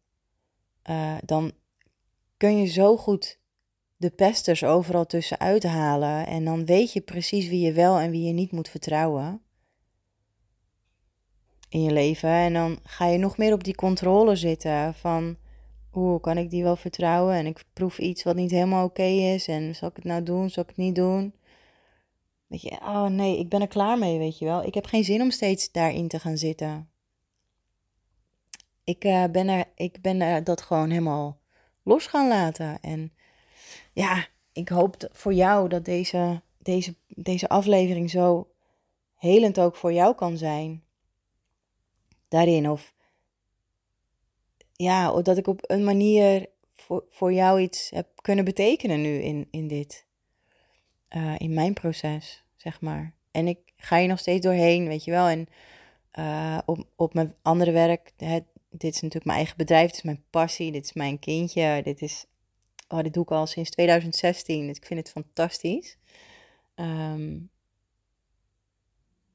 uh, 0.89 1.17
dan 1.25 1.51
kun 2.37 2.57
je 2.57 2.65
zo 2.65 2.97
goed 2.97 3.38
de 3.99 4.09
pesters 4.09 4.63
overal 4.63 5.05
tussenuit 5.05 5.63
halen. 5.63 6.27
En 6.27 6.45
dan 6.45 6.65
weet 6.65 6.93
je 6.93 7.01
precies 7.01 7.47
wie 7.47 7.65
je 7.65 7.71
wel 7.71 7.99
en 7.99 8.11
wie 8.11 8.27
je 8.27 8.33
niet 8.33 8.51
moet 8.51 8.69
vertrouwen 8.69 9.41
in 11.69 11.83
je 11.83 11.91
leven. 11.91 12.29
En 12.29 12.53
dan 12.53 12.79
ga 12.83 13.05
je 13.05 13.17
nog 13.17 13.37
meer 13.37 13.53
op 13.53 13.63
die 13.63 13.75
controle 13.75 14.35
zitten 14.35 14.93
van, 14.93 15.37
hoe 15.89 16.19
kan 16.19 16.37
ik 16.37 16.49
die 16.49 16.63
wel 16.63 16.75
vertrouwen? 16.75 17.35
En 17.35 17.45
ik 17.45 17.63
proef 17.73 17.99
iets 17.99 18.23
wat 18.23 18.35
niet 18.35 18.51
helemaal 18.51 18.85
oké 18.85 19.03
is. 19.03 19.47
En 19.47 19.75
zal 19.75 19.89
ik 19.89 19.95
het 19.95 20.05
nou 20.05 20.23
doen? 20.23 20.49
Zal 20.49 20.63
ik 20.63 20.69
het 20.69 20.77
niet 20.77 20.95
doen? 20.95 21.33
Weet 22.47 22.61
je, 22.61 22.71
oh 22.71 23.05
nee, 23.05 23.39
ik 23.39 23.49
ben 23.49 23.61
er 23.61 23.67
klaar 23.67 23.97
mee, 23.97 24.17
weet 24.17 24.37
je 24.37 24.45
wel. 24.45 24.63
Ik 24.63 24.73
heb 24.73 24.85
geen 24.85 25.03
zin 25.03 25.21
om 25.21 25.31
steeds 25.31 25.71
daarin 25.71 26.07
te 26.07 26.19
gaan 26.19 26.37
zitten. 26.37 26.89
Ik, 28.83 29.05
uh, 29.05 29.23
ben, 29.31 29.47
er, 29.47 29.65
ik 29.75 30.01
ben 30.01 30.21
er 30.21 30.43
dat 30.43 30.61
gewoon 30.61 30.89
helemaal 30.89 31.39
los 31.83 32.07
gaan 32.07 32.27
laten. 32.27 32.81
En 32.81 33.13
ja, 33.93 34.27
ik 34.51 34.69
hoop 34.69 35.09
voor 35.11 35.33
jou 35.33 35.69
dat 35.69 35.85
deze, 35.85 36.41
deze, 36.57 36.95
deze 37.07 37.49
aflevering 37.49 38.09
zo 38.09 38.47
helend 39.15 39.59
ook 39.59 39.75
voor 39.75 39.93
jou 39.93 40.15
kan 40.15 40.37
zijn. 40.37 40.83
Daarin. 42.27 42.69
Of 42.69 42.93
ja, 44.73 45.21
dat 45.21 45.37
ik 45.37 45.47
op 45.47 45.59
een 45.61 45.83
manier 45.83 46.49
voor, 46.75 47.03
voor 47.09 47.33
jou 47.33 47.61
iets 47.61 47.89
heb 47.89 48.07
kunnen 48.21 48.45
betekenen 48.45 49.01
nu 49.01 49.19
in, 49.21 49.47
in 49.51 49.67
dit. 49.67 50.07
Uh, 51.15 51.35
in 51.37 51.53
mijn 51.53 51.73
proces, 51.73 52.43
zeg 52.55 52.81
maar. 52.81 53.13
En 53.31 53.47
ik 53.47 53.59
ga 53.77 53.97
hier 53.97 54.07
nog 54.07 54.19
steeds 54.19 54.45
doorheen, 54.45 54.87
weet 54.87 55.03
je 55.03 55.11
wel. 55.11 55.27
En 55.27 55.47
uh, 56.19 56.57
op, 56.65 56.87
op 56.95 57.13
mijn 57.13 57.35
andere 57.41 57.71
werk, 57.71 58.11
dit 58.69 58.93
is 58.93 59.01
natuurlijk 59.01 59.25
mijn 59.25 59.37
eigen 59.37 59.57
bedrijf, 59.57 59.87
dit 59.87 59.97
is 59.97 60.03
mijn 60.03 60.23
passie, 60.29 60.71
dit 60.71 60.83
is 60.83 60.93
mijn 60.93 61.19
kindje, 61.19 61.81
dit 61.83 62.01
is 62.01 62.25
oh, 62.89 62.99
dit 62.99 63.13
doe 63.13 63.23
ik 63.23 63.31
al 63.31 63.47
sinds 63.47 63.69
2016. 63.69 64.67
Dus 64.67 64.77
ik 64.77 64.85
vind 64.85 64.99
het 64.99 65.09
fantastisch. 65.09 65.97
Um, 66.75 67.49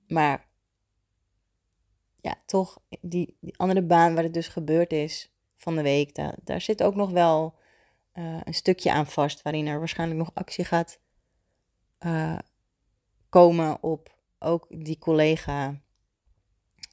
maar 0.08 0.46
ja, 2.20 2.34
toch, 2.46 2.80
die, 3.00 3.36
andere 3.56 3.82
baan 3.82 4.14
waar 4.14 4.22
het 4.22 4.34
dus 4.34 4.48
gebeurd 4.48 4.92
is 4.92 5.32
van 5.56 5.76
de 5.76 5.82
week, 5.82 6.14
daar, 6.14 6.34
daar 6.44 6.60
zit 6.60 6.82
ook 6.82 6.94
nog 6.94 7.10
wel 7.10 7.54
uh, 8.14 8.40
een 8.44 8.54
stukje 8.54 8.92
aan 8.92 9.06
vast, 9.06 9.42
waarin 9.42 9.66
er 9.66 9.78
waarschijnlijk 9.78 10.18
nog 10.20 10.30
actie 10.34 10.64
gaat 10.64 11.00
uh, 12.00 12.38
komen 13.28 13.82
op 13.82 14.16
ook 14.38 14.66
die 14.68 14.98
collega. 14.98 15.82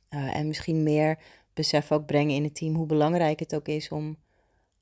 Uh, 0.10 0.36
en 0.36 0.48
misschien 0.48 0.84
meer 0.84 1.20
besef 1.54 1.92
ook 1.92 2.06
brengen 2.06 2.36
in 2.36 2.44
het 2.44 2.56
team 2.56 2.76
hoe 2.76 2.86
belangrijk 2.86 3.40
het 3.40 3.56
ook 3.56 3.68
is 3.68 3.90
om 3.90 4.18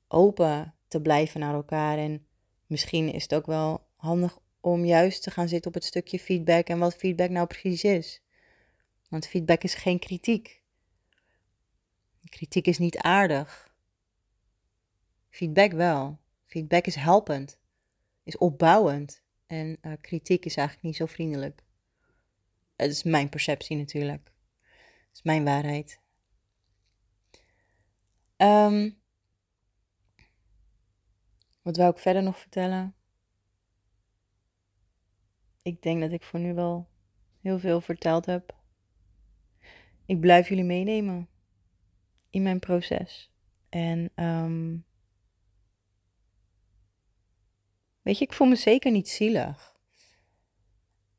open 0.08 0.74
te 0.90 1.00
blijven 1.00 1.40
naar 1.40 1.54
elkaar. 1.54 1.98
En 1.98 2.26
misschien 2.66 3.12
is 3.12 3.22
het 3.22 3.34
ook 3.34 3.46
wel 3.46 3.86
handig 3.96 4.38
om 4.60 4.84
juist 4.84 5.22
te 5.22 5.30
gaan 5.30 5.48
zitten 5.48 5.68
op 5.68 5.74
het 5.74 5.84
stukje 5.84 6.18
feedback 6.18 6.66
en 6.66 6.78
wat 6.78 6.94
feedback 6.94 7.30
nou 7.30 7.46
precies 7.46 7.84
is. 7.84 8.22
Want 9.08 9.26
feedback 9.26 9.62
is 9.62 9.74
geen 9.74 9.98
kritiek. 9.98 10.62
Kritiek 12.24 12.66
is 12.66 12.78
niet 12.78 12.98
aardig. 12.98 13.74
Feedback 15.28 15.72
wel. 15.72 16.18
Feedback 16.46 16.86
is 16.86 16.94
helpend, 16.94 17.58
is 18.22 18.38
opbouwend. 18.38 19.22
En 19.46 19.78
uh, 19.82 19.92
kritiek 20.00 20.44
is 20.44 20.56
eigenlijk 20.56 20.86
niet 20.86 20.96
zo 20.96 21.06
vriendelijk. 21.06 21.62
Het 22.76 22.90
is 22.90 23.02
mijn 23.02 23.28
perceptie 23.28 23.76
natuurlijk. 23.76 24.32
Is 25.12 25.22
mijn 25.22 25.44
waarheid. 25.44 26.00
Ehm, 28.36 28.90
wat 31.70 31.78
wou 31.78 31.90
ik 31.90 31.98
verder 31.98 32.22
nog 32.22 32.38
vertellen? 32.38 32.94
Ik 35.62 35.82
denk 35.82 36.00
dat 36.00 36.12
ik 36.12 36.22
voor 36.22 36.40
nu 36.40 36.54
wel 36.54 36.88
heel 37.40 37.58
veel 37.58 37.80
verteld 37.80 38.26
heb. 38.26 38.56
Ik 40.06 40.20
blijf 40.20 40.48
jullie 40.48 40.64
meenemen 40.64 41.28
in 42.30 42.42
mijn 42.42 42.58
proces. 42.58 43.30
En 43.68 44.10
ehm, 44.14 44.76
weet 48.02 48.18
je, 48.18 48.24
ik 48.24 48.32
voel 48.32 48.48
me 48.48 48.56
zeker 48.56 48.90
niet 48.90 49.08
zielig. 49.08 49.78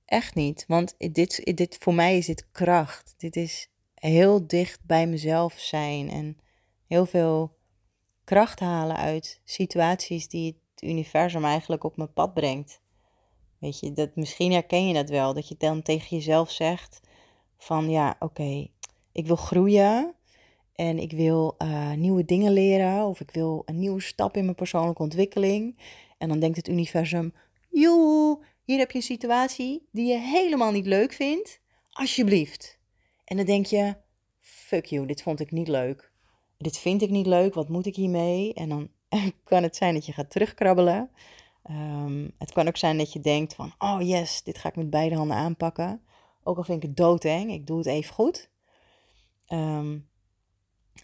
Echt 0.06 0.36
niet, 0.36 0.66
want 0.68 0.96
dit, 0.98 1.56
dit, 1.58 1.78
voor 1.80 1.94
mij 1.94 2.18
is 2.18 2.26
dit 2.26 2.52
kracht. 2.52 3.14
Dit 3.18 3.36
is 3.36 3.70
heel 3.94 4.48
dicht 4.48 4.86
bij 4.86 5.08
mezelf 5.08 5.60
zijn 5.60 6.10
en 6.10 6.38
heel 6.88 7.06
veel 7.06 7.60
kracht 8.32 8.60
halen 8.60 8.96
uit 8.96 9.42
situaties 9.44 10.28
die 10.28 10.46
het 10.46 10.90
universum 10.90 11.46
eigenlijk 11.46 11.84
op 11.84 11.98
mijn 11.98 12.14
pad 12.14 12.34
brengt. 12.34 12.82
Weet 13.58 13.80
je, 13.80 13.94
dat, 13.94 14.16
misschien 14.16 14.52
herken 14.52 14.88
je 14.88 14.94
dat 14.94 15.10
wel, 15.10 15.34
dat 15.34 15.48
je 15.48 15.56
dan 15.58 15.82
tegen 15.82 16.18
jezelf 16.18 16.52
zegt 16.52 17.00
van 17.58 17.90
ja, 17.90 18.16
oké, 18.20 18.68
ik 19.12 19.28
wil 19.28 19.36
groeien 19.36 20.16
en 20.76 21.00
ik 21.00 21.12
wil 21.12 21.56
uh, 21.58 21.94
nieuwe 21.94 22.26
dingen 22.26 22.52
leren 22.52 23.06
of 23.06 23.20
ik 23.20 23.32
wil 23.32 23.62
een 23.66 23.80
nieuwe 23.80 24.02
stap 24.02 24.38
in 24.38 24.44
mijn 24.44 24.56
persoonlijke 24.56 25.04
ontwikkeling. 25.04 25.78
En 26.18 26.30
dan 26.30 26.40
denkt 26.40 26.58
het 26.58 26.68
universum, 26.68 27.34
joe, 27.70 28.44
hier 28.64 28.78
heb 28.78 28.92
je 28.92 28.98
een 28.98 29.04
situatie 29.04 29.88
die 29.92 30.08
je 30.08 30.18
helemaal 30.18 30.72
niet 30.72 30.86
leuk 30.86 31.14
vindt, 31.14 31.62
alsjeblieft. 31.90 32.80
En 33.26 33.38
dan 33.38 33.46
denk 33.46 33.66
je, 33.66 33.96
fuck 34.40 34.86
you, 34.86 35.06
dit 35.06 35.22
vond 35.22 35.40
ik 35.40 35.52
niet 35.52 35.68
leuk. 35.68 36.11
Dit 36.62 36.78
vind 36.78 37.02
ik 37.02 37.10
niet 37.10 37.26
leuk, 37.26 37.54
wat 37.54 37.70
moet 37.70 37.86
ik 37.86 37.96
hiermee? 37.96 38.54
En 38.54 38.70
dan 38.70 38.90
kan 39.44 39.64
het 39.64 39.76
zijn 39.76 39.94
dat 39.94 40.06
je 40.06 40.12
gaat 40.12 40.30
terugkrabbelen. 40.30 41.10
Ehm, 41.64 42.28
het 42.38 42.52
kan 42.52 42.68
ook 42.68 42.78
zijn 42.78 42.98
dat 42.98 43.14
je 43.14 43.20
denkt 43.20 43.54
van, 43.54 43.74
oh 43.78 44.02
yes, 44.02 44.44
dit 44.44 44.58
ga 44.58 44.70
ik 44.70 44.76
met 44.76 44.90
beide 44.90 45.16
handen 45.16 45.38
aanpakken. 45.38 46.02
Ook 46.44 46.58
al 46.58 46.64
vind 46.64 46.84
ik 46.84 46.90
het 46.90 46.98
doodeng, 46.98 47.52
ik 47.52 47.68
doe 47.68 47.78
het 47.78 47.88
even 47.88 48.14
goed. 48.14 48.50
Ehm, 49.46 49.98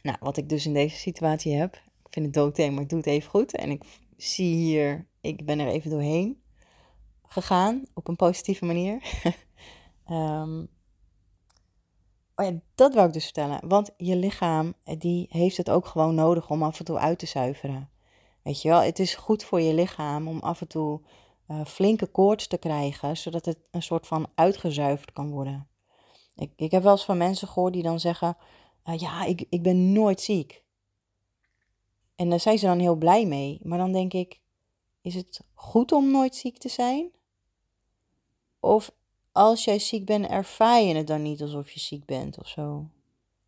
nou, 0.02 0.18
wat 0.20 0.38
ik 0.38 0.50
dus 0.50 0.66
in 0.66 0.74
deze 0.74 0.96
situatie 0.96 1.54
heb. 1.54 1.76
Ik 1.76 2.14
vind 2.14 2.26
het 2.26 2.34
doodeng, 2.34 2.74
maar 2.74 2.84
ik 2.84 2.90
doe 2.90 2.98
het 2.98 3.08
even 3.08 3.30
goed. 3.30 3.56
En 3.56 3.70
ik 3.70 3.84
zie 4.18 4.56
hier, 4.56 5.08
ik 5.22 5.46
ben 5.46 5.60
er 5.60 5.68
even 5.68 5.90
doorheen 5.90 6.42
gegaan 7.28 7.84
op 7.94 8.08
een 8.08 8.16
positieve 8.16 8.66
manier. 8.66 9.24
um, 10.10 10.68
oh 12.38 12.60
dat 12.76 12.94
wou 12.94 13.08
ik 13.08 13.14
dus 13.14 13.24
vertellen. 13.24 13.68
Want 13.68 13.92
je 13.98 14.16
lichaam, 14.16 14.74
die 14.98 15.28
heeft 15.30 15.58
het 15.58 15.70
ook 15.70 15.86
gewoon 15.86 16.16
nodig 16.16 16.50
om 16.50 16.64
af 16.64 16.80
en 16.80 16.86
toe 16.86 16.98
uit 16.98 17.20
te 17.20 17.26
zuiveren. 17.26 17.90
Weet 18.42 18.62
je 18.62 18.70
wel, 18.70 18.82
het 18.82 19.00
is 19.00 19.16
goed 19.16 19.44
voor 19.44 19.62
je 19.62 19.74
lichaam 19.74 20.28
om 20.28 20.40
af 20.40 20.62
en 20.62 20.68
toe 20.68 21.02
uh, 21.48 21.66
flinke 21.66 22.06
koorts 22.06 22.48
te 22.48 22.58
krijgen, 22.58 23.18
zodat 23.18 23.46
het 23.46 23.58
een 23.72 23.82
soort 23.82 24.08
van 24.08 24.28
uitgezuiverd 24.36 25.14
kan 25.14 25.30
worden. 25.30 25.68
Ik, 26.36 26.52
ik 26.56 26.72
heb 26.72 26.84
wel 26.84 26.92
eens 26.92 27.06
van 27.06 27.18
mensen 27.18 27.48
gehoord 27.48 27.74
die 27.74 27.84
dan 27.84 28.00
zeggen: 28.00 28.38
uh, 28.86 28.98
Ja, 28.98 29.26
ik, 29.26 29.46
ik 29.50 29.64
ben 29.64 29.92
nooit 29.92 30.22
ziek. 30.22 30.64
En 32.16 32.30
daar 32.30 32.40
zijn 32.40 32.60
ze 32.60 32.66
dan 32.66 32.80
heel 32.80 32.96
blij 32.96 33.26
mee. 33.26 33.60
Maar 33.64 33.78
dan 33.78 33.92
denk 33.92 34.14
ik: 34.14 34.40
Is 35.02 35.16
het 35.16 35.42
goed 35.54 35.92
om 35.92 36.12
nooit 36.12 36.36
ziek 36.36 36.58
te 36.58 36.70
zijn? 36.70 37.12
Of 38.60 38.92
als 39.38 39.64
jij 39.64 39.80
ziek 39.80 40.06
bent, 40.06 40.28
ervaar 40.28 40.82
je 40.82 40.96
het 40.96 41.08
dan 41.08 41.22
niet 41.22 41.42
alsof 41.42 41.72
je 41.72 41.80
ziek 41.80 42.06
bent 42.06 42.40
of 42.40 42.48
zo? 42.48 42.90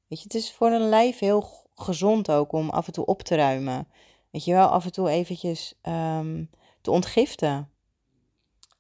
Weet 0.08 0.20
je, 0.20 0.24
het 0.24 0.34
is 0.34 0.52
voor 0.52 0.72
een 0.72 0.90
lijf 0.90 1.20
heel 1.20 1.48
gezond 1.76 2.32
ook 2.32 2.52
om 2.52 2.70
af 2.70 2.88
en 2.88 2.94
toe 2.94 3.06
op 3.06 3.22
te 3.22 3.36
ruimen. 3.36 3.88
Weet 4.30 4.46
je 4.46 4.54
wel, 4.54 4.68
af 4.68 4.86
en 4.86 4.92
toe 4.92 5.10
eventjes 5.10 5.74
um, 5.82 6.50
te 6.82 6.92
ontgiften. 6.92 7.70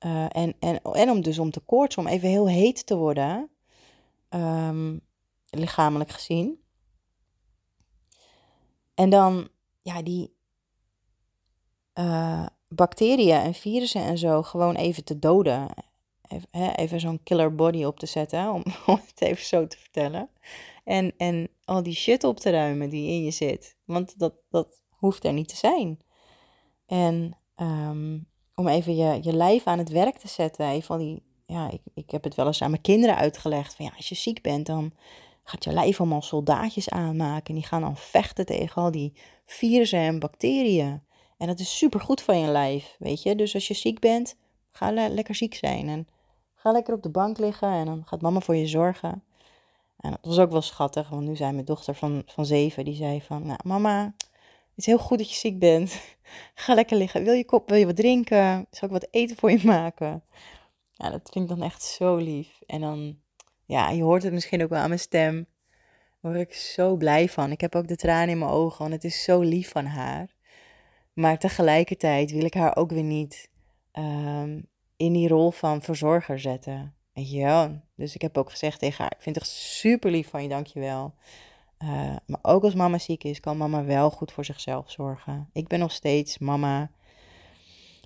Uh, 0.05 0.25
en, 0.29 0.55
en, 0.59 0.81
en 0.81 1.09
om 1.09 1.21
dus 1.21 1.39
om 1.39 1.51
te 1.51 1.59
koortsen, 1.59 2.01
om 2.01 2.07
even 2.07 2.29
heel 2.29 2.49
heet 2.49 2.85
te 2.85 2.95
worden, 2.95 3.49
um, 4.29 5.01
lichamelijk 5.49 6.09
gezien. 6.09 6.61
En 8.93 9.09
dan, 9.09 9.47
ja, 9.81 10.01
die 10.01 10.33
uh, 11.93 12.45
bacteriën 12.67 13.39
en 13.39 13.53
virussen 13.53 14.01
en 14.01 14.17
zo 14.17 14.41
gewoon 14.41 14.75
even 14.75 15.03
te 15.03 15.19
doden. 15.19 15.67
Even, 16.29 16.75
even 16.75 16.99
zo'n 16.99 17.23
killer 17.23 17.55
body 17.55 17.83
op 17.83 17.99
te 17.99 18.05
zetten, 18.05 18.49
om, 18.53 18.63
het 18.85 19.21
even 19.21 19.45
zo 19.45 19.67
te 19.67 19.77
vertellen. 19.77 20.29
En, 20.83 21.13
en 21.17 21.49
al 21.65 21.83
die 21.83 21.95
shit 21.95 22.23
op 22.23 22.39
te 22.39 22.49
ruimen 22.49 22.89
die 22.89 23.09
in 23.11 23.23
je 23.23 23.31
zit. 23.31 23.77
Want 23.85 24.19
dat, 24.19 24.33
dat 24.49 24.81
hoeft 24.89 25.25
er 25.25 25.33
niet 25.33 25.47
te 25.47 25.55
zijn. 25.55 25.99
En 26.85 27.37
um, 27.55 28.27
om 28.55 28.67
even 28.67 28.95
je, 28.95 29.19
je 29.21 29.33
lijf 29.33 29.67
aan 29.67 29.77
het 29.77 29.89
werk 29.89 30.17
te 30.17 30.27
zetten. 30.27 30.67
Even 30.67 30.97
die, 30.97 31.23
ja, 31.45 31.71
ik, 31.71 31.81
ik 31.93 32.11
heb 32.11 32.23
het 32.23 32.35
wel 32.35 32.45
eens 32.45 32.61
aan 32.61 32.69
mijn 32.69 32.81
kinderen 32.81 33.15
uitgelegd. 33.15 33.75
Van 33.75 33.85
ja, 33.85 33.91
als 33.97 34.09
je 34.09 34.15
ziek 34.15 34.41
bent, 34.41 34.65
dan 34.65 34.93
gaat 35.43 35.63
je 35.63 35.73
lijf 35.73 35.99
allemaal 35.99 36.21
soldaatjes 36.21 36.89
aanmaken. 36.89 37.47
En 37.47 37.53
die 37.53 37.65
gaan 37.65 37.81
dan 37.81 37.97
vechten 37.97 38.45
tegen 38.45 38.81
al 38.81 38.91
die 38.91 39.13
virussen 39.45 39.99
en 39.99 40.19
bacteriën. 40.19 41.03
En 41.37 41.47
dat 41.47 41.59
is 41.59 41.77
super 41.77 41.99
goed 41.99 42.21
voor 42.21 42.33
je 42.35 42.47
lijf, 42.47 42.95
weet 42.99 43.23
je. 43.23 43.35
Dus 43.35 43.53
als 43.53 43.67
je 43.67 43.73
ziek 43.73 43.99
bent, 43.99 44.35
ga 44.71 44.91
lekker 44.91 45.35
ziek 45.35 45.55
zijn. 45.55 45.87
En 45.87 46.07
ga 46.59 46.71
lekker 46.71 46.93
op 46.93 47.03
de 47.03 47.09
bank 47.09 47.37
liggen 47.37 47.71
en 47.71 47.85
dan 47.85 48.03
gaat 48.05 48.21
mama 48.21 48.39
voor 48.39 48.55
je 48.55 48.67
zorgen. 48.67 49.23
En 49.99 50.11
dat 50.11 50.19
was 50.21 50.39
ook 50.39 50.51
wel 50.51 50.61
schattig, 50.61 51.09
want 51.09 51.27
nu 51.27 51.35
zei 51.35 51.51
mijn 51.51 51.65
dochter 51.65 51.95
van, 51.95 52.23
van 52.25 52.45
zeven, 52.45 52.85
die 52.85 52.95
zei 52.95 53.21
van, 53.21 53.45
nou 53.45 53.59
mama, 53.63 54.13
het 54.17 54.73
is 54.75 54.85
heel 54.85 54.97
goed 54.97 55.17
dat 55.17 55.29
je 55.29 55.35
ziek 55.35 55.59
bent. 55.59 56.01
Ga 56.55 56.73
lekker 56.73 56.97
liggen. 56.97 57.23
Wil 57.23 57.33
je 57.33 57.45
kop, 57.45 57.69
wil 57.69 57.77
je 57.77 57.85
wat 57.85 57.95
drinken? 57.95 58.67
Zal 58.71 58.87
ik 58.87 58.93
wat 58.93 59.07
eten 59.11 59.37
voor 59.37 59.51
je 59.51 59.59
maken? 59.63 60.23
Ja, 60.93 61.09
dat 61.09 61.29
vind 61.31 61.49
ik 61.49 61.57
dan 61.57 61.65
echt 61.67 61.83
zo 61.83 62.15
lief. 62.15 62.61
En 62.65 62.81
dan, 62.81 63.19
ja, 63.65 63.89
je 63.89 64.03
hoort 64.03 64.23
het 64.23 64.33
misschien 64.33 64.63
ook 64.63 64.69
wel 64.69 64.79
aan 64.79 64.87
mijn 64.87 64.99
stem. 64.99 65.47
Daar 66.21 66.31
word 66.31 66.47
ik 66.47 66.53
zo 66.53 66.95
blij 66.95 67.29
van. 67.29 67.51
Ik 67.51 67.61
heb 67.61 67.75
ook 67.75 67.87
de 67.87 67.95
tranen 67.95 68.29
in 68.29 68.37
mijn 68.37 68.51
ogen, 68.51 68.79
want 68.79 68.93
het 68.93 69.03
is 69.03 69.23
zo 69.23 69.39
lief 69.39 69.71
van 69.71 69.85
haar. 69.85 70.35
Maar 71.13 71.39
tegelijkertijd 71.39 72.31
wil 72.31 72.43
ik 72.43 72.53
haar 72.53 72.75
ook 72.75 72.91
weer 72.91 73.03
niet 73.03 73.49
um, 73.93 74.68
in 74.99 75.13
die 75.13 75.27
rol 75.27 75.51
van 75.51 75.81
verzorger 75.81 76.39
zetten. 76.39 76.93
Wel? 77.13 77.81
Dus 77.95 78.15
ik 78.15 78.21
heb 78.21 78.37
ook 78.37 78.49
gezegd 78.49 78.79
tegen 78.79 79.03
haar, 79.03 79.13
ik 79.15 79.21
vind 79.21 79.35
het 79.35 79.43
echt 79.43 79.53
super 79.53 80.11
lief 80.11 80.29
van 80.29 80.43
je, 80.43 80.49
dankjewel. 80.49 81.13
Uh, 81.83 82.15
maar 82.25 82.39
ook 82.41 82.63
als 82.63 82.73
mama 82.73 82.97
ziek 82.97 83.23
is, 83.23 83.39
kan 83.39 83.57
mama 83.57 83.83
wel 83.83 84.09
goed 84.11 84.31
voor 84.31 84.45
zichzelf 84.45 84.91
zorgen. 84.91 85.49
Ik 85.53 85.67
ben 85.67 85.79
nog 85.79 85.91
steeds 85.91 86.37
mama. 86.37 86.91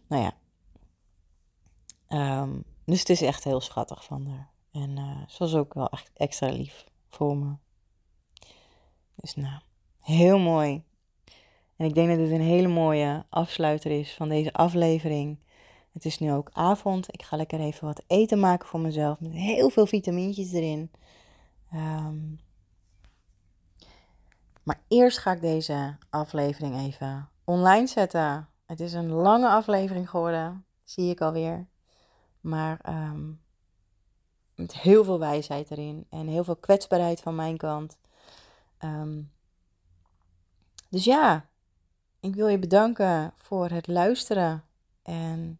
Nou 0.08 0.24
ja. 0.24 0.34
Um, 2.42 2.64
dus 2.86 3.00
het 3.00 3.10
is 3.10 3.22
echt 3.22 3.44
heel 3.44 3.62
schattig 3.62 4.04
van 4.04 4.28
haar. 4.28 4.50
En 4.72 4.98
uh, 4.98 5.28
ze 5.28 5.38
was 5.38 5.56
ook 5.56 5.74
wel 5.74 5.90
echt 5.90 6.12
extra 6.14 6.50
lief 6.50 6.86
voor 7.10 7.38
me. 7.38 7.56
Dus 9.16 9.36
nou, 9.36 9.62
heel 10.02 10.40
mooi. 10.40 10.84
En 11.76 11.86
ik 11.86 11.94
denk 11.94 12.10
dat 12.10 12.20
het 12.20 12.32
een 12.32 12.42
hele 12.42 12.68
mooie 12.68 13.26
afsluiter 13.30 13.92
is 13.92 14.14
van 14.14 14.30
deze 14.30 14.54
aflevering. 14.54 15.40
Het 15.94 16.06
is 16.06 16.20
nu 16.20 16.32
ook 16.32 16.50
avond. 16.54 17.14
Ik 17.14 17.24
ga 17.24 17.38
lekker 17.38 17.60
even 17.60 17.88
wat 17.88 18.04
eten 18.08 18.40
maken 18.40 18.68
voor 18.68 18.80
mezelf. 18.80 19.20
Met 19.20 19.32
heel 19.32 19.70
veel 19.70 19.86
vitamintjes 19.86 20.52
erin. 20.52 20.92
Um, 21.74 22.40
maar 24.64 24.82
eerst 24.88 25.18
ga 25.18 25.32
ik 25.32 25.42
deze 25.42 25.98
aflevering 26.10 26.78
even 26.78 27.30
online 27.44 27.88
zetten. 27.88 28.50
Het 28.66 28.80
is 28.80 28.94
een 28.94 29.10
lange 29.10 29.50
aflevering 29.50 30.10
geworden, 30.10 30.66
zie 30.84 31.10
ik 31.10 31.22
alweer. 31.22 31.68
Maar 32.42 32.80
um, 32.90 33.42
met 34.56 34.74
heel 34.74 35.04
veel 35.04 35.20
wijsheid 35.20 35.72
erin 35.72 36.06
en 36.10 36.28
heel 36.28 36.44
veel 36.44 36.56
kwetsbaarheid 36.56 37.20
van 37.20 37.36
mijn 37.36 37.58
kant. 37.58 37.98
Um, 38.80 39.32
dus 40.90 41.04
ja, 41.04 41.50
ik 42.20 42.36
wil 42.36 42.48
je 42.48 42.60
bedanken 42.60 43.34
voor 43.36 43.70
het 43.70 43.88
luisteren 43.88 44.64
en 45.02 45.60